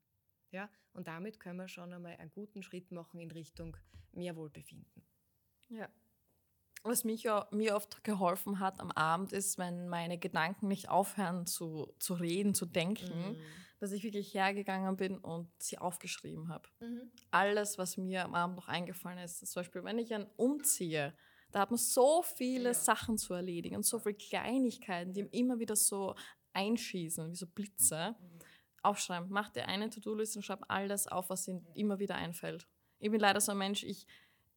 [0.49, 0.69] Ja?
[0.93, 3.77] Und damit können wir schon einmal einen guten Schritt machen in Richtung
[4.11, 5.05] mehr Wohlbefinden.
[5.69, 5.87] Ja.
[6.83, 11.45] Was mich ja, mir oft geholfen hat am Abend ist, wenn meine Gedanken nicht aufhören
[11.45, 13.35] zu, zu reden, zu denken, mm
[13.81, 16.69] dass ich wirklich hergegangen bin und sie aufgeschrieben habe.
[16.79, 17.11] Mhm.
[17.31, 19.39] Alles, was mir am Abend noch eingefallen ist.
[19.39, 21.15] Zum Beispiel, wenn ich einen umziehe,
[21.49, 22.73] da hat man so viele ja.
[22.75, 26.13] Sachen zu erledigen und so viele Kleinigkeiten, die immer wieder so
[26.53, 28.15] einschießen, wie so Blitze.
[28.19, 28.39] Mhm.
[28.83, 32.67] Aufschreiben, mach dir eine To-Do-Liste und schreib alles auf, was ihnen immer wieder einfällt.
[32.99, 34.05] Ich bin leider so ein Mensch, ich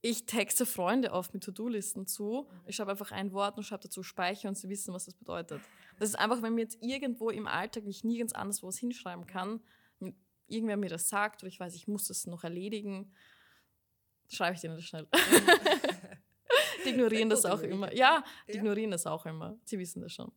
[0.04, 2.46] ich texte Freunde oft mit To-Do-Listen zu.
[2.66, 5.62] Ich schreibe einfach ein Wort und schreibe dazu Speicher und sie wissen, was das bedeutet.
[5.98, 9.62] Das ist einfach, wenn mir jetzt irgendwo im Alltag ich nirgends anders was hinschreiben kann,
[10.46, 13.14] irgendwer mir das sagt oder ich weiß, ich muss das noch erledigen,
[14.28, 15.08] schreibe ich denen das schnell.
[16.84, 17.90] die ignorieren das auch immer.
[17.94, 19.56] Ja, die ignorieren das auch immer.
[19.64, 20.30] Sie wissen das schon.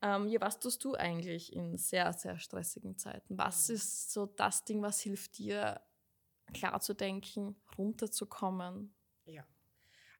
[0.00, 3.36] Ähm, ja, was tust du eigentlich in sehr, sehr stressigen Zeiten?
[3.36, 3.74] Was mhm.
[3.74, 5.82] ist so das Ding, was hilft dir,
[6.52, 8.94] klar zu denken, runterzukommen?
[9.24, 9.46] Ja,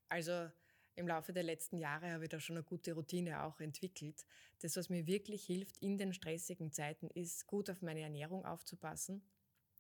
[0.09, 0.51] also
[0.97, 4.27] im Laufe der letzten Jahre habe ich da schon eine gute Routine auch entwickelt.
[4.61, 9.23] Das, was mir wirklich hilft in den stressigen Zeiten, ist gut auf meine Ernährung aufzupassen.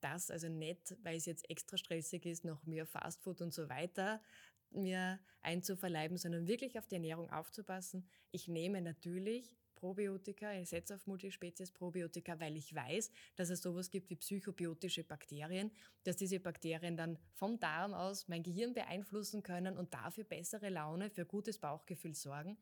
[0.01, 4.22] Das also nicht, weil es jetzt extra stressig ist, noch mehr Fastfood und so weiter
[4.70, 8.09] mir einzuverleiben, sondern wirklich auf die Ernährung aufzupassen.
[8.30, 14.11] Ich nehme natürlich Probiotika, ich setze auf Multispezies-Probiotika, weil ich weiß, dass es sowas gibt
[14.11, 15.70] wie psychobiotische Bakterien,
[16.05, 21.09] dass diese Bakterien dann vom Darm aus mein Gehirn beeinflussen können und dafür bessere Laune,
[21.09, 22.59] für gutes Bauchgefühl sorgen.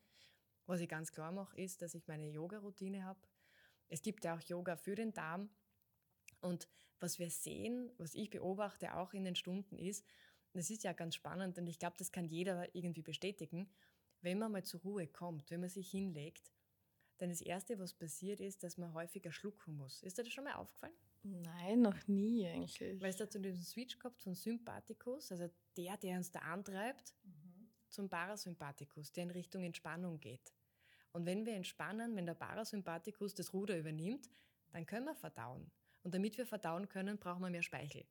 [0.66, 3.20] Was ich ganz klar mache, ist, dass ich meine Yoga-Routine habe.
[3.88, 5.50] Es gibt ja auch Yoga für den Darm.
[6.40, 6.68] Und
[7.00, 10.06] was wir sehen, was ich beobachte auch in den Stunden ist,
[10.52, 13.68] das ist ja ganz spannend und ich glaube, das kann jeder irgendwie bestätigen,
[14.22, 16.52] wenn man mal zur Ruhe kommt, wenn man sich hinlegt,
[17.18, 20.02] dann das Erste, was passiert, ist, dass man häufiger schlucken muss.
[20.02, 20.94] Ist dir das schon mal aufgefallen?
[21.22, 22.80] Nein, noch nie eigentlich.
[23.00, 27.70] Weil es dazu diesen Switch gehabt von Sympathikus, also der, der uns da antreibt, mhm.
[27.88, 30.54] zum Parasympathikus, der in Richtung Entspannung geht.
[31.12, 34.30] Und wenn wir entspannen, wenn der Parasympathikus das Ruder übernimmt,
[34.70, 35.70] dann können wir verdauen.
[36.04, 38.06] Und damit wir verdauen können, brauchen wir mehr Speichel.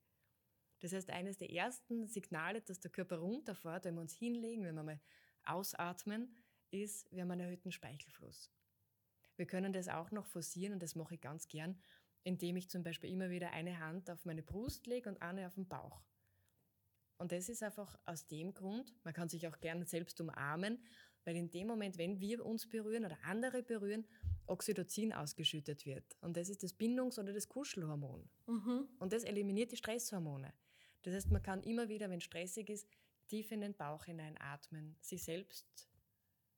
[0.79, 4.75] Das heißt, eines der ersten Signale, dass der Körper runterfährt, wenn wir uns hinlegen, wenn
[4.75, 4.99] wir mal
[5.45, 6.35] ausatmen,
[6.71, 8.51] ist, wir haben einen erhöhten Speichelfluss.
[9.37, 11.79] Wir können das auch noch forcieren und das mache ich ganz gern,
[12.23, 15.55] indem ich zum Beispiel immer wieder eine Hand auf meine Brust lege und eine auf
[15.55, 16.03] den Bauch.
[17.17, 20.79] Und das ist einfach aus dem Grund, man kann sich auch gerne selbst umarmen,
[21.23, 24.05] weil in dem Moment, wenn wir uns berühren oder andere berühren,
[24.45, 26.15] Oxytocin ausgeschüttet wird.
[26.21, 28.29] Und das ist das Bindungs- oder das Kuschelhormon.
[28.45, 28.87] Mhm.
[28.99, 30.53] Und das eliminiert die Stresshormone.
[31.03, 32.87] Das heißt, man kann immer wieder, wenn es stressig ist,
[33.27, 35.89] tief in den Bauch hineinatmen, sich selbst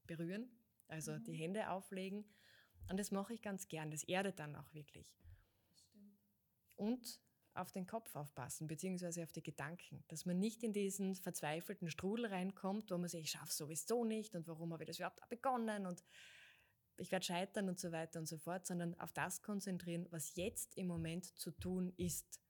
[0.06, 0.52] berühren,
[0.88, 1.24] also mhm.
[1.24, 2.26] die Hände auflegen
[2.90, 3.92] und das mache ich ganz gern.
[3.92, 5.08] Das erdet dann auch wirklich.
[6.76, 7.20] Und
[7.54, 10.04] auf den Kopf aufpassen, beziehungsweise auf die Gedanken.
[10.08, 14.36] Dass man nicht in diesen verzweifelten Strudel reinkommt, wo man sich, ich schaffe sowieso nicht
[14.36, 16.04] und warum habe ich das überhaupt begonnen und
[16.98, 20.78] ich werde scheitern und so weiter und so fort, sondern auf das konzentrieren, was jetzt
[20.78, 22.42] im Moment zu tun ist.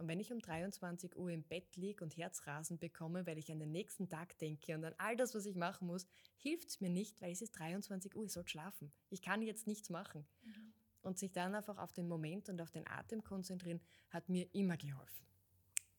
[0.00, 3.58] Und wenn ich um 23 Uhr im Bett liege und Herzrasen bekomme, weil ich an
[3.58, 6.06] den nächsten Tag denke und an all das, was ich machen muss,
[6.38, 8.90] hilft es mir nicht, weil es ist 23 Uhr, ich soll schlafen.
[9.10, 10.26] Ich kann jetzt nichts machen.
[10.42, 10.72] Mhm.
[11.02, 13.78] Und sich dann einfach auf den Moment und auf den Atem konzentrieren,
[14.08, 15.26] hat mir immer geholfen.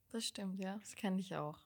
[0.10, 0.78] Das stimmt, ja.
[0.80, 1.60] Das kenne ich auch.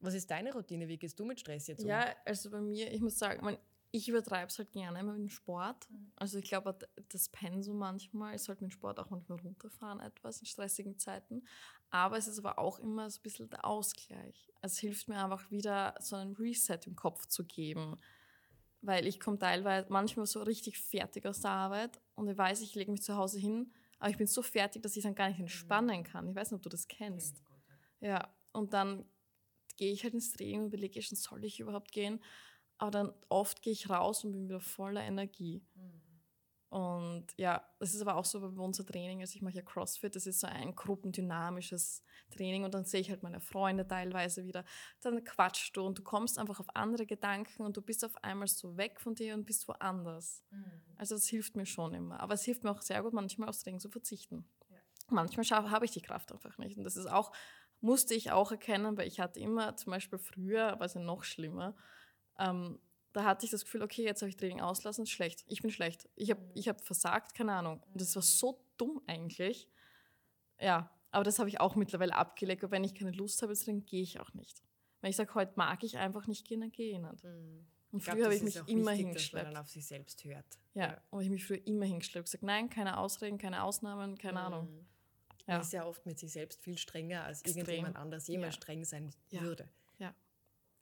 [0.00, 0.88] Was ist deine Routine?
[0.88, 1.88] Wie gehst du mit Stress jetzt um?
[1.88, 3.58] Ja, also bei mir, ich muss sagen, man,
[3.96, 5.90] ich übertreibe es halt gerne mit dem Sport.
[5.90, 6.12] Mhm.
[6.16, 6.76] Also ich glaube,
[7.08, 11.46] das Pensum manchmal, ich sollte mit dem Sport auch manchmal runterfahren etwas in stressigen Zeiten.
[11.90, 14.52] Aber es ist aber auch immer so ein bisschen der Ausgleich.
[14.60, 17.96] Es hilft mir einfach wieder so einen Reset im Kopf zu geben.
[18.82, 22.74] Weil ich komme teilweise manchmal so richtig fertig aus der Arbeit und ich weiß, ich
[22.74, 25.40] lege mich zu Hause hin, aber ich bin so fertig, dass ich dann gar nicht
[25.40, 26.28] entspannen kann.
[26.28, 27.42] Ich weiß nicht, ob du das kennst.
[28.00, 29.06] Ja, und dann
[29.76, 32.20] gehe ich halt ins Training und überlege schon, soll ich überhaupt gehen?
[32.78, 35.64] Aber dann oft gehe ich raus und bin wieder voller Energie.
[35.74, 36.06] Mhm.
[36.68, 39.20] Und ja, das ist aber auch so bei unser Training.
[39.20, 43.08] Also ich mache ja CrossFit, das ist so ein gruppendynamisches Training und dann sehe ich
[43.08, 44.64] halt meine Freunde teilweise wieder.
[45.00, 48.48] Dann quatschst du und du kommst einfach auf andere Gedanken und du bist auf einmal
[48.48, 50.44] so weg von dir und bist woanders.
[50.50, 50.82] Mhm.
[50.96, 52.20] Also das hilft mir schon immer.
[52.20, 54.46] Aber es hilft mir auch sehr gut, manchmal aufs Training zu verzichten.
[54.68, 54.78] Ja.
[55.08, 56.76] Manchmal habe ich die Kraft einfach nicht.
[56.76, 57.32] Und das ist auch,
[57.80, 61.22] musste ich auch erkennen, weil ich hatte immer, zum Beispiel früher, war es ja noch
[61.22, 61.76] schlimmer,
[62.38, 62.78] ähm,
[63.12, 65.44] da hatte ich das Gefühl, okay, jetzt habe ich Training auslassen, ist schlecht.
[65.48, 66.08] Ich bin schlecht.
[66.16, 67.82] Ich habe ich hab versagt, keine Ahnung.
[67.92, 69.68] Und das war so dumm eigentlich.
[70.60, 72.62] Ja, aber das habe ich auch mittlerweile abgelegt.
[72.62, 74.62] Und wenn ich keine Lust habe, dann gehe ich auch nicht.
[75.00, 77.24] Wenn ich sage, heute mag ich einfach nicht gehen, dann gehe ich nicht.
[77.24, 77.66] Mhm.
[77.92, 79.34] Und früher habe ich mich immer wichtig, hingeschleppt.
[79.34, 80.58] Dass man dann auf sich selbst hört.
[80.74, 81.02] Ja, ja.
[81.08, 82.26] und ich mich früher immer hingeschleppt.
[82.26, 84.46] gesagt, nein, keine Ausreden, keine Ausnahmen, keine mhm.
[84.46, 84.86] Ahnung.
[85.46, 85.54] Ja.
[85.54, 87.60] Man ist ja oft mit sich selbst viel strenger, als Extrem.
[87.60, 88.60] irgendjemand anders jemals ja.
[88.60, 89.68] streng sein würde.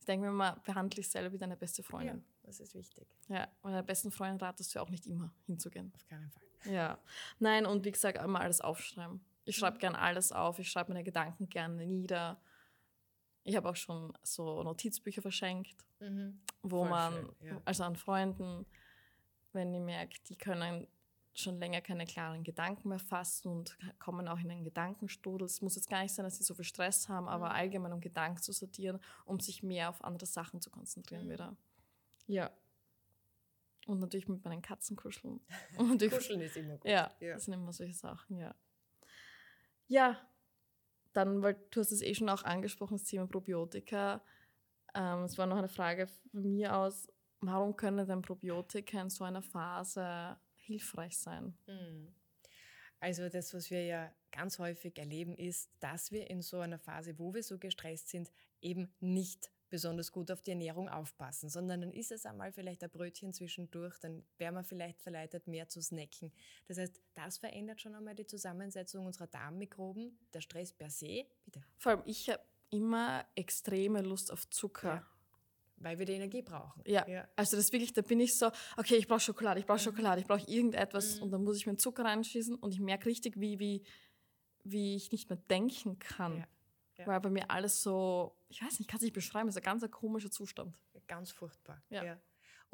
[0.04, 2.18] Ich denke mir mal, behandle dich selber wie deine beste Freundin.
[2.18, 3.08] Ja, das ist wichtig.
[3.28, 5.90] Ja, und deiner besten Freundin ratest du auch nicht immer hinzugehen.
[5.94, 6.42] Auf keinen Fall.
[6.70, 6.98] Ja.
[7.38, 9.24] Nein, und wie gesagt, einmal alles aufschreiben.
[9.46, 9.80] Ich schreibe mhm.
[9.80, 12.38] gerne alles auf, ich schreibe meine Gedanken gerne nieder.
[13.44, 16.38] Ich habe auch schon so Notizbücher verschenkt, mhm.
[16.60, 17.62] wo Voll man, schön, ja.
[17.64, 18.66] also an Freunden,
[19.54, 20.86] wenn ich merke, die können
[21.34, 25.46] schon länger keine klaren Gedanken mehr fassen und kommen auch in einen Gedankenstrudel.
[25.46, 27.56] Es muss jetzt gar nicht sein, dass sie so viel Stress haben, aber mhm.
[27.56, 31.30] allgemein um Gedanken zu sortieren, um sich mehr auf andere Sachen zu konzentrieren mhm.
[31.30, 31.56] wieder.
[32.26, 32.50] Ja.
[33.86, 35.40] Und natürlich mit meinen Katzen kuscheln.
[36.10, 36.90] Kuscheln ist immer gut.
[36.90, 38.54] Ja, ja, das sind immer solche Sachen, ja.
[39.88, 40.18] Ja,
[41.12, 44.22] dann, weil du hast es eh schon auch angesprochen, das Thema Probiotika.
[44.94, 47.08] Ähm, es war noch eine Frage von mir aus,
[47.40, 51.56] warum können denn Probiotika in so einer Phase hilfreich sein.
[51.66, 52.14] Hm.
[53.00, 57.18] Also das, was wir ja ganz häufig erleben, ist, dass wir in so einer Phase,
[57.18, 58.30] wo wir so gestresst sind,
[58.62, 62.90] eben nicht besonders gut auf die Ernährung aufpassen, sondern dann ist es einmal vielleicht ein
[62.90, 66.32] Brötchen zwischendurch, dann wäre man vielleicht verleitet, mehr zu snacken.
[66.66, 71.26] Das heißt, das verändert schon einmal die Zusammensetzung unserer Darmmikroben, der Stress per se.
[71.44, 71.64] Bitte.
[71.76, 74.94] Vor allem, ich habe immer extreme Lust auf Zucker.
[74.94, 75.06] Ja.
[75.76, 76.82] Weil wir die Energie brauchen.
[76.86, 77.06] Ja.
[77.08, 77.28] ja.
[77.36, 79.84] Also das wirklich, da bin ich so, okay, ich brauche Schokolade, ich brauche mhm.
[79.84, 81.24] Schokolade, ich brauche irgendetwas mhm.
[81.24, 83.82] und dann muss ich mir Zucker reinschießen und ich merke richtig, wie, wie,
[84.62, 86.38] wie ich nicht mehr denken kann.
[86.38, 86.46] Ja.
[86.98, 87.06] Ja.
[87.08, 89.64] Weil bei mir alles so, ich weiß nicht, kann es nicht beschreiben, es ist ein
[89.64, 90.76] ganz komischer Zustand.
[91.06, 91.82] Ganz furchtbar.
[91.90, 92.18] Ja.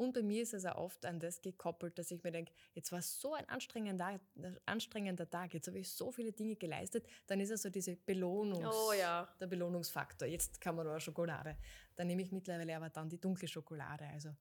[0.01, 2.91] Und bei mir ist es auch oft an das gekoppelt, dass ich mir denke, jetzt
[2.91, 4.19] war es so ein anstrengender,
[4.65, 8.75] anstrengender Tag, jetzt habe ich so viele Dinge geleistet, dann ist es so diese Belohnungs,
[8.75, 9.31] oh, ja.
[9.39, 10.27] der Belohnungsfaktor.
[10.27, 11.55] Jetzt kann man nur Schokolade.
[11.95, 14.05] Dann nehme ich mittlerweile aber dann die dunkle Schokolade.
[14.05, 14.35] Also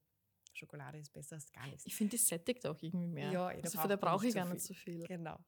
[0.54, 1.84] Schokolade ist besser als gar nichts.
[1.84, 3.30] Ich finde, die sättigt auch irgendwie mehr.
[3.30, 5.06] Ja, also für da brauche ich gar nicht so viel.
[5.06, 5.38] Genau.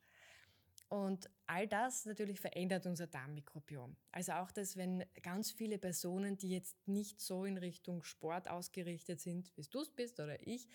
[0.92, 3.96] Und all das natürlich verändert unser Darmmikrobiom.
[4.10, 9.18] Also auch das, wenn ganz viele Personen, die jetzt nicht so in Richtung Sport ausgerichtet
[9.18, 10.68] sind, wie du es bist oder ich,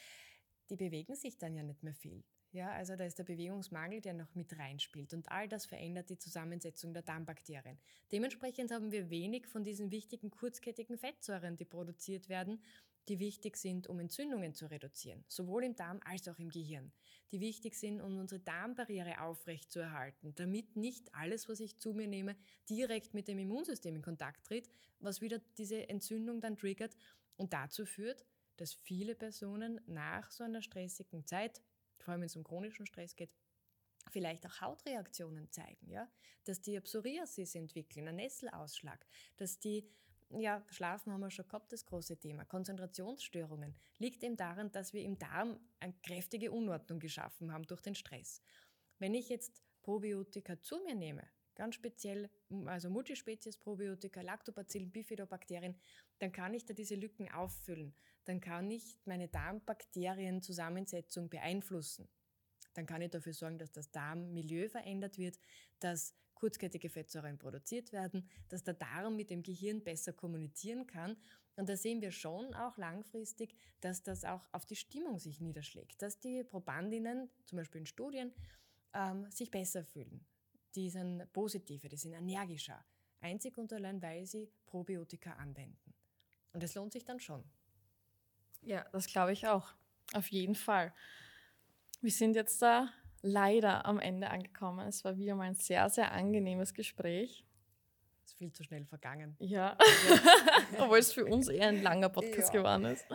[0.71, 2.23] die bewegen sich dann ja nicht mehr viel.
[2.51, 5.13] Ja, also da ist der Bewegungsmangel, der noch mit reinspielt.
[5.13, 7.77] Und all das verändert die Zusammensetzung der Darmbakterien.
[8.11, 12.63] Dementsprechend haben wir wenig von diesen wichtigen kurzkettigen Fettsäuren, die produziert werden,
[13.07, 16.91] die wichtig sind, um Entzündungen zu reduzieren, sowohl im Darm als auch im Gehirn,
[17.31, 22.35] die wichtig sind, um unsere Darmbarriere aufrechtzuerhalten, damit nicht alles, was ich zu mir nehme,
[22.69, 26.97] direkt mit dem Immunsystem in Kontakt tritt, was wieder diese Entzündung dann triggert
[27.37, 28.25] und dazu führt,
[28.57, 31.61] dass viele Personen nach so einer stressigen Zeit,
[31.99, 33.31] vor allem wenn es um chronischen Stress geht,
[34.11, 36.09] vielleicht auch Hautreaktionen zeigen, ja,
[36.45, 39.05] dass die Psoriasis entwickeln, einen Nesselausschlag,
[39.35, 39.87] dass die
[40.29, 42.45] ja, Schlafen haben wir schon gehabt, das große Thema.
[42.45, 47.95] Konzentrationsstörungen liegt eben daran, dass wir im Darm eine kräftige Unordnung geschaffen haben durch den
[47.95, 48.41] Stress.
[48.99, 51.23] Wenn ich jetzt Probiotika zu mir nehme,
[51.55, 52.29] ganz speziell,
[52.65, 55.79] also Multispezies-Probiotika, Lactobacillen, Bifidobakterien,
[56.19, 57.95] dann kann ich da diese Lücken auffüllen.
[58.25, 62.09] Dann kann ich meine Darmbakterienzusammensetzung beeinflussen.
[62.73, 65.39] Dann kann ich dafür sorgen, dass das Darmmilieu verändert wird,
[65.79, 71.17] dass kurzkettige Fettsäuren produziert werden, dass der Darm mit dem Gehirn besser kommunizieren kann.
[71.55, 76.01] Und da sehen wir schon auch langfristig, dass das auch auf die Stimmung sich niederschlägt,
[76.01, 78.31] dass die Probandinnen, zum Beispiel in Studien,
[78.93, 80.23] ähm, sich besser fühlen.
[80.75, 82.85] Die sind positiver, die sind energischer.
[83.19, 85.95] Einzig und allein, weil sie Probiotika anwenden.
[86.53, 87.43] Und es lohnt sich dann schon.
[88.61, 89.73] Ja, das glaube ich auch.
[90.13, 90.93] Auf jeden Fall.
[92.01, 94.87] Wir sind jetzt da leider am Ende angekommen.
[94.87, 97.45] Es war wieder mal ein sehr, sehr angenehmes Gespräch.
[98.23, 99.35] Es ist viel zu schnell vergangen.
[99.39, 99.77] Ja,
[100.79, 102.59] obwohl es für uns eher ein langer Podcast ja.
[102.59, 103.05] geworden ist.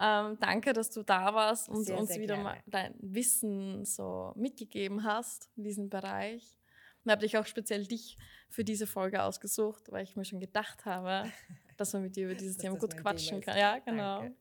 [0.00, 2.50] Ähm, danke, dass du da warst und sehr, uns sehr wieder gerne.
[2.50, 6.58] mal dein Wissen so mitgegeben hast in diesem Bereich.
[7.04, 8.18] Und habe ich auch speziell dich
[8.50, 11.30] für diese Folge ausgesucht, weil ich mir schon gedacht habe,
[11.76, 13.58] dass man mit dir über dieses Thema gut quatschen Thema kann.
[13.58, 14.20] Ja, genau.
[14.20, 14.36] Danke.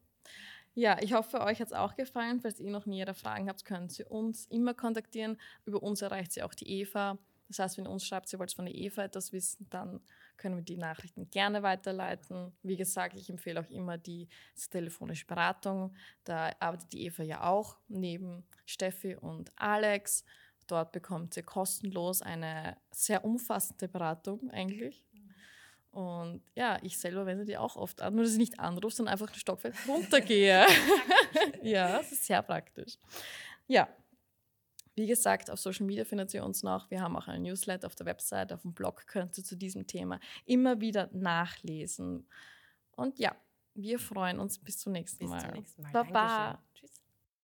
[0.78, 2.42] Ja, ich hoffe, euch hat es auch gefallen.
[2.42, 5.38] Falls ihr noch nähere Fragen habt, könnt ihr uns immer kontaktieren.
[5.66, 7.18] Über uns erreicht sie auch die Eva.
[7.48, 10.02] Das heißt, wenn ihr uns schreibt, ihr wollt von der Eva etwas wissen, dann
[10.36, 12.52] können wir die Nachrichten gerne weiterleiten.
[12.62, 14.28] Wie gesagt, ich empfehle auch immer die
[14.70, 15.96] telefonische Beratung.
[16.26, 20.26] Da arbeitet die Eva ja auch neben Steffi und Alex.
[20.68, 25.05] Dort bekommt ihr kostenlos eine sehr umfassende Beratung eigentlich.
[25.96, 29.14] Und ja, ich selber wende die auch oft an, nur dass ich nicht anrufe, sondern
[29.14, 30.66] einfach ein Stockwerk runtergehe.
[31.64, 32.98] ja, das ist sehr praktisch.
[33.66, 33.88] Ja,
[34.96, 36.92] wie gesagt, auf Social Media findet ihr uns noch.
[36.92, 39.88] Wir haben auch einen Newsletter auf der Website, auf dem Blog könnt ihr zu diesem
[39.88, 42.28] Thema immer wieder nachlesen.
[42.98, 43.34] Und ja,
[43.74, 45.38] wir freuen uns bis zum nächsten Mal.
[45.38, 45.92] Bis zum nächsten Mal.
[45.94, 46.64] Baba.